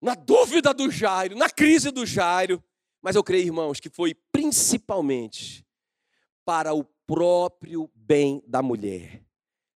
[0.00, 2.62] na dúvida do Jairo, na crise do Jairo,
[3.02, 5.66] mas eu creio, irmãos, que foi principalmente
[6.44, 9.22] para o próprio bem da mulher.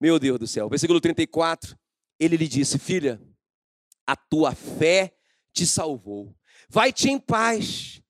[0.01, 0.69] Meu Deus do céu.
[0.69, 1.79] Versículo 34,
[2.19, 3.21] ele lhe disse: Filha,
[4.07, 5.15] a tua fé
[5.53, 6.35] te salvou.
[6.71, 8.01] Vai-te em paz.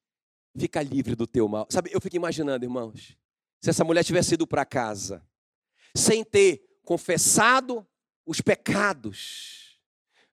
[0.54, 1.66] Fica livre do teu mal.
[1.70, 3.16] Sabe, eu fico imaginando, irmãos,
[3.58, 5.26] se essa mulher tivesse ido para casa
[5.96, 7.86] sem ter confessado
[8.26, 9.80] os pecados.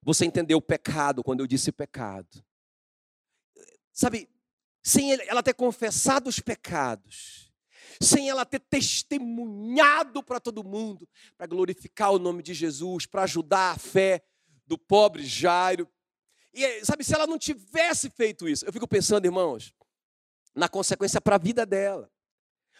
[0.02, 2.44] Você entendeu o pecado quando eu disse pecado.
[3.92, 4.28] Sabe,
[4.82, 7.50] sem ela ter confessado os pecados,
[8.00, 13.72] sem ela ter testemunhado para todo mundo, para glorificar o nome de Jesus, para ajudar
[13.72, 14.22] a fé
[14.66, 15.88] do pobre Jairo,
[16.64, 19.72] e sabe, se ela não tivesse feito isso, eu fico pensando, irmãos,
[20.54, 22.10] na consequência para a vida dela.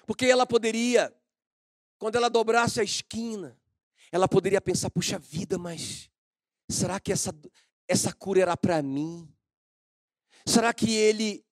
[0.06, 1.14] Porque ela poderia,
[1.98, 3.58] quando ela dobrasse a esquina,
[4.10, 6.10] ela poderia pensar: puxa vida, mas
[6.68, 7.32] será que essa,
[7.86, 9.32] essa cura era para mim?
[10.46, 11.44] Será que ele,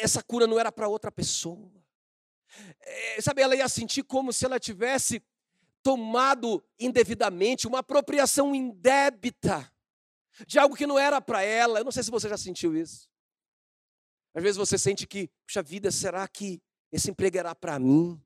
[0.00, 1.72] essa cura não era para outra pessoa?
[2.80, 5.22] É, sabe, ela ia sentir como se ela tivesse
[5.82, 9.71] tomado indevidamente uma apropriação indébita
[10.46, 11.80] de algo que não era para ela.
[11.80, 13.08] Eu não sei se você já sentiu isso.
[14.34, 18.20] Às vezes você sente que, puxa vida, será que esse emprego era para mim?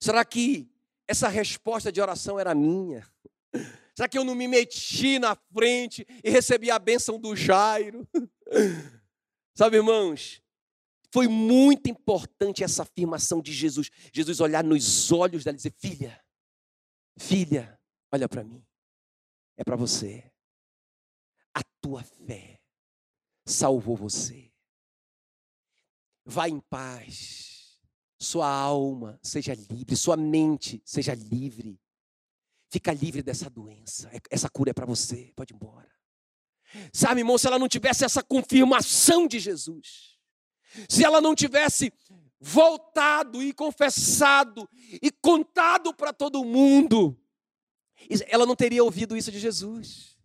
[0.00, 0.68] Será que
[1.06, 3.06] essa resposta de oração era minha?
[3.94, 8.08] Será que eu não me meti na frente e recebi a bênção do Jairo?
[9.54, 10.40] Sabe, irmãos,
[11.12, 13.90] foi muito importante essa afirmação de Jesus.
[14.10, 16.24] Jesus olhar nos olhos dela e dizer: Filha,
[17.18, 17.78] filha,
[18.10, 18.64] olha para mim,
[19.58, 20.29] é para você
[21.60, 22.60] a tua fé
[23.44, 24.50] salvou você.
[26.24, 27.78] Vá em paz,
[28.18, 31.80] sua alma seja livre, sua mente seja livre.
[32.70, 35.90] Fica livre dessa doença, é, essa cura é para você, pode ir embora.
[36.92, 40.16] Sabe, irmão, se ela não tivesse essa confirmação de Jesus,
[40.88, 41.92] se ela não tivesse
[42.38, 44.68] voltado e confessado
[45.02, 47.20] e contado para todo mundo,
[48.28, 50.16] ela não teria ouvido isso de Jesus.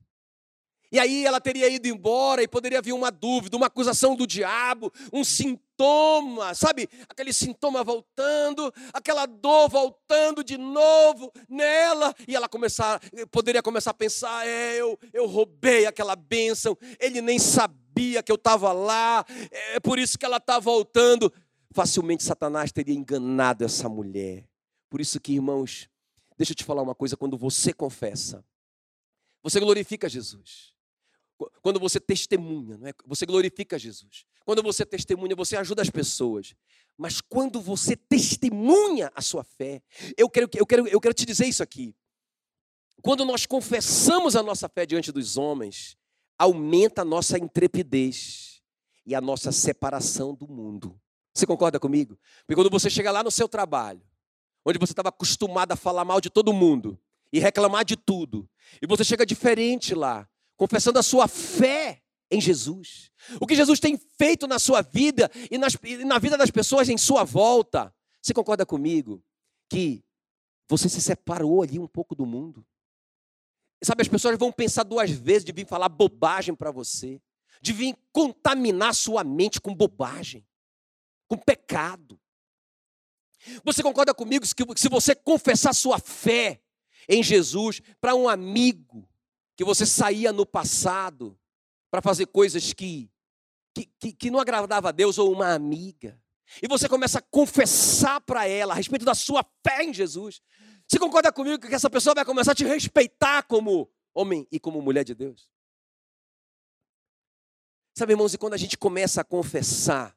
[0.95, 4.93] E aí ela teria ido embora e poderia vir uma dúvida, uma acusação do diabo,
[5.11, 6.87] um sintoma, sabe?
[7.09, 13.93] Aquele sintoma voltando, aquela dor voltando de novo nela, e ela começar, poderia começar a
[13.93, 19.81] pensar: é, eu, eu roubei aquela bênção, ele nem sabia que eu estava lá, é
[19.81, 21.29] por isso que ela está voltando.
[21.73, 24.47] Facilmente Satanás teria enganado essa mulher.
[24.89, 25.89] Por isso que, irmãos,
[26.37, 28.45] deixa eu te falar uma coisa: quando você confessa,
[29.43, 30.73] você glorifica Jesus.
[31.61, 32.93] Quando você testemunha, não é?
[33.05, 34.25] você glorifica Jesus.
[34.45, 36.55] Quando você testemunha, você ajuda as pessoas.
[36.97, 39.81] Mas quando você testemunha a sua fé,
[40.17, 41.93] eu quero, eu quero, eu quero te dizer isso aqui.
[43.01, 45.97] Quando nós confessamos a nossa fé diante dos homens,
[46.37, 48.61] aumenta a nossa intrepidez
[49.05, 50.99] e a nossa separação do mundo.
[51.33, 52.17] Você concorda comigo?
[52.39, 54.01] Porque quando você chega lá no seu trabalho,
[54.65, 56.97] onde você estava acostumado a falar mal de todo mundo
[57.31, 58.49] e reclamar de tudo,
[58.81, 63.11] e você chega diferente lá, confessando a sua fé em Jesus.
[63.39, 66.89] O que Jesus tem feito na sua vida e, nas, e na vida das pessoas
[66.89, 67.93] em sua volta.
[68.21, 69.23] Você concorda comigo
[69.69, 70.03] que
[70.67, 72.65] você se separou ali um pouco do mundo?
[73.83, 77.21] Sabe, as pessoas vão pensar duas vezes de vir falar bobagem para você,
[77.61, 80.45] de vir contaminar sua mente com bobagem,
[81.27, 82.19] com pecado.
[83.63, 86.61] Você concorda comigo que se você confessar sua fé
[87.07, 89.07] em Jesus para um amigo
[89.55, 91.37] que você saía no passado
[91.89, 93.09] para fazer coisas que,
[93.73, 96.21] que, que, que não agradava a Deus ou uma amiga,
[96.61, 100.41] e você começa a confessar para ela a respeito da sua fé em Jesus,
[100.87, 104.81] você concorda comigo que essa pessoa vai começar a te respeitar como homem e como
[104.81, 105.49] mulher de Deus?
[107.97, 110.15] Sabe, irmãos, e quando a gente começa a confessar,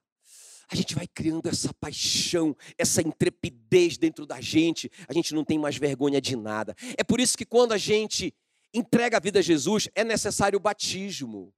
[0.71, 5.59] a gente vai criando essa paixão, essa intrepidez dentro da gente, a gente não tem
[5.59, 6.77] mais vergonha de nada.
[6.99, 8.35] É por isso que quando a gente
[8.73, 11.53] entrega a vida a Jesus, é necessário o batismo.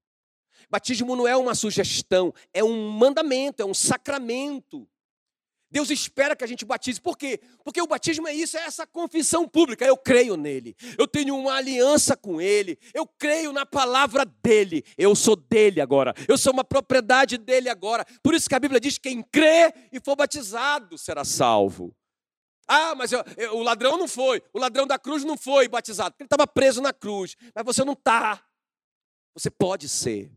[0.68, 4.88] Batismo não é uma sugestão, é um mandamento, é um sacramento.
[5.72, 7.00] Deus espera que a gente batize.
[7.00, 7.40] Por quê?
[7.62, 9.84] Porque o batismo é isso, é essa confissão pública.
[9.84, 10.74] Eu creio nele.
[10.98, 12.76] Eu tenho uma aliança com ele.
[12.92, 14.84] Eu creio na palavra dele.
[14.98, 16.12] Eu sou dele agora.
[16.26, 18.04] Eu sou uma propriedade dele agora.
[18.20, 21.94] Por isso que a Bíblia diz: quem crê e for batizado será salvo.
[22.72, 24.40] Ah, mas eu, eu, o ladrão não foi.
[24.52, 26.14] O ladrão da cruz não foi batizado.
[26.20, 27.34] Ele estava preso na cruz.
[27.52, 28.40] Mas você não está.
[29.34, 30.30] Você pode ser.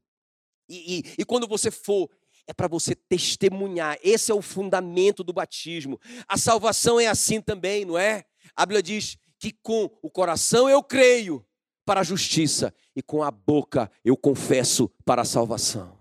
[0.67, 2.09] E, e, e quando você for,
[2.47, 3.99] é para você testemunhar.
[4.01, 6.01] Esse é o fundamento do batismo.
[6.27, 8.25] A salvação é assim também, não é?
[8.55, 11.45] A Bíblia diz que com o coração eu creio
[11.85, 15.99] para a justiça e com a boca eu confesso para a salvação.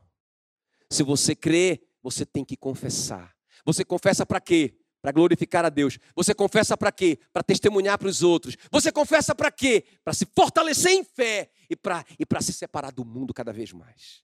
[0.88, 3.36] Se você crê, você tem que confessar.
[3.66, 4.74] Você confessa para quê?
[5.02, 5.98] Para glorificar a Deus.
[6.14, 7.18] Você confessa para quê?
[7.32, 8.56] Para testemunhar para os outros.
[8.70, 9.84] Você confessa para quê?
[10.04, 14.22] Para se fortalecer em fé e para e se separar do mundo cada vez mais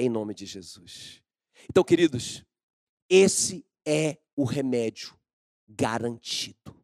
[0.00, 1.22] em nome de Jesus.
[1.68, 2.42] Então, queridos,
[3.08, 5.14] esse é o remédio
[5.68, 6.74] garantido.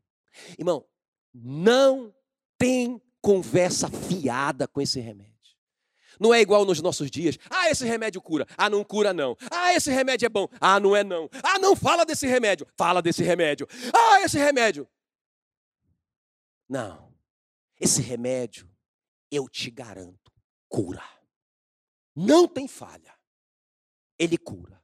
[0.59, 0.86] Irmão,
[1.32, 2.14] não
[2.59, 5.36] tem conversa fiada com esse remédio.
[6.20, 7.38] Não é igual nos nossos dias.
[7.50, 8.46] Ah, esse remédio cura.
[8.56, 9.36] Ah, não cura não.
[9.50, 10.48] Ah, esse remédio é bom.
[10.60, 11.28] Ah, não é não.
[11.42, 12.66] Ah, não fala desse remédio.
[12.76, 13.66] Fala desse remédio.
[13.94, 14.88] Ah, esse remédio.
[16.68, 17.12] Não.
[17.78, 18.68] Esse remédio,
[19.30, 20.32] eu te garanto,
[20.68, 21.02] cura.
[22.14, 23.14] Não tem falha.
[24.18, 24.82] Ele cura.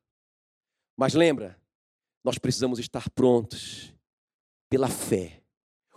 [0.97, 1.59] Mas lembra,
[2.23, 3.95] nós precisamos estar prontos
[4.69, 5.43] pela fé.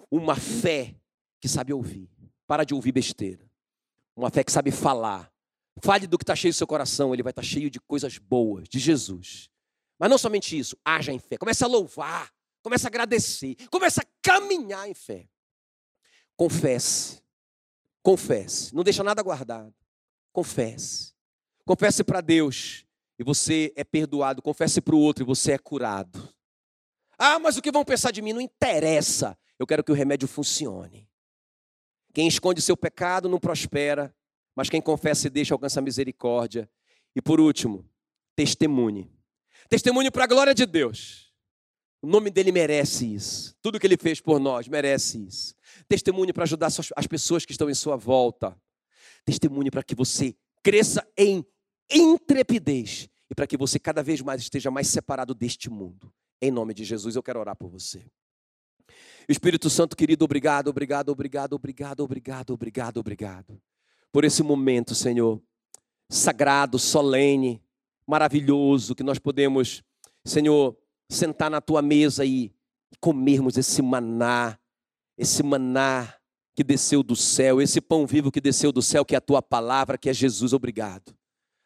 [0.09, 0.95] Uma fé
[1.41, 2.09] que sabe ouvir.
[2.47, 3.49] Para de ouvir besteira.
[4.16, 5.32] Uma fé que sabe falar.
[5.82, 8.68] Fale do que está cheio do seu coração, ele vai estar cheio de coisas boas,
[8.70, 9.49] de Jesus.
[9.99, 11.38] Mas não somente isso, haja em fé.
[11.38, 12.32] Comece a louvar,
[12.63, 15.28] comece a agradecer, comece a caminhar em fé.
[16.38, 17.22] Confesse,
[18.01, 19.74] confesse, não deixa nada guardado.
[20.36, 21.13] Confesse.
[21.66, 22.86] Confesse para Deus
[23.18, 24.41] e você é perdoado.
[24.41, 26.30] Confesse para o outro e você é curado.
[27.18, 28.34] Ah, mas o que vão pensar de mim?
[28.34, 29.38] Não interessa.
[29.57, 31.09] Eu quero que o remédio funcione.
[32.16, 34.16] Quem esconde seu pecado não prospera,
[34.55, 36.70] mas quem confessa e deixa alcança a misericórdia.
[37.13, 37.86] E por último,
[38.38, 39.11] testemunhe.
[39.68, 41.34] Testemunhe para a glória de Deus.
[42.01, 43.53] O nome dele merece isso.
[43.61, 45.53] Tudo que ele fez por nós merece isso.
[45.89, 48.57] Testemunhe para ajudar as pessoas que estão em sua volta.
[49.26, 51.45] Testemunhe para que você cresça em
[51.91, 56.13] intrepidez e para que você cada vez mais esteja mais separado deste mundo.
[56.41, 58.05] Em nome de Jesus, eu quero orar por você.
[59.28, 63.61] Espírito Santo querido, obrigado, obrigado, obrigado, obrigado, obrigado, obrigado, obrigado.
[64.11, 65.41] Por esse momento, Senhor,
[66.09, 67.61] sagrado, solene,
[68.07, 69.84] maravilhoso, que nós podemos,
[70.23, 70.78] Senhor,
[71.09, 72.53] sentar na tua mesa e
[72.99, 74.57] comermos esse maná,
[75.17, 76.13] esse maná
[76.55, 79.41] que desceu do céu, esse pão vivo que desceu do céu, que é a tua
[79.41, 81.15] palavra, que é Jesus, obrigado.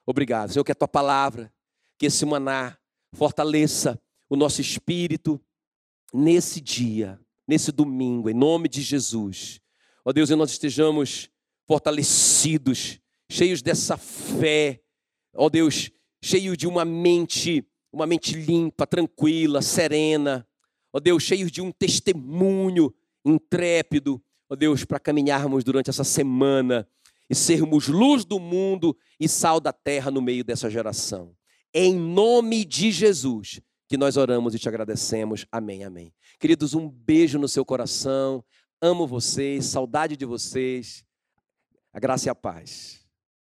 [0.06, 1.54] Obrigado, Senhor, que a tua palavra,
[1.98, 2.78] que esse maná
[3.14, 5.40] fortaleça o nosso espírito
[6.14, 7.20] nesse dia,
[7.50, 9.60] nesse domingo, em nome de Jesus.
[10.06, 11.32] Ó Deus, e nós estejamos
[11.66, 14.80] fortalecidos, cheios dessa fé,
[15.34, 15.90] ó Deus,
[16.24, 20.48] cheios de uma mente, uma mente limpa, tranquila, serena,
[20.94, 22.94] ó Deus, cheios de um testemunho
[23.26, 26.88] intrépido, ó Deus, para caminharmos durante essa semana
[27.28, 31.36] e sermos luz do mundo e sal da terra no meio dessa geração.
[31.74, 35.48] Em nome de Jesus, que nós oramos e te agradecemos.
[35.52, 36.14] Amém, amém.
[36.40, 38.42] Queridos, um beijo no seu coração.
[38.82, 41.04] Amo vocês, saudade de vocês.
[41.92, 42.99] A graça e a paz.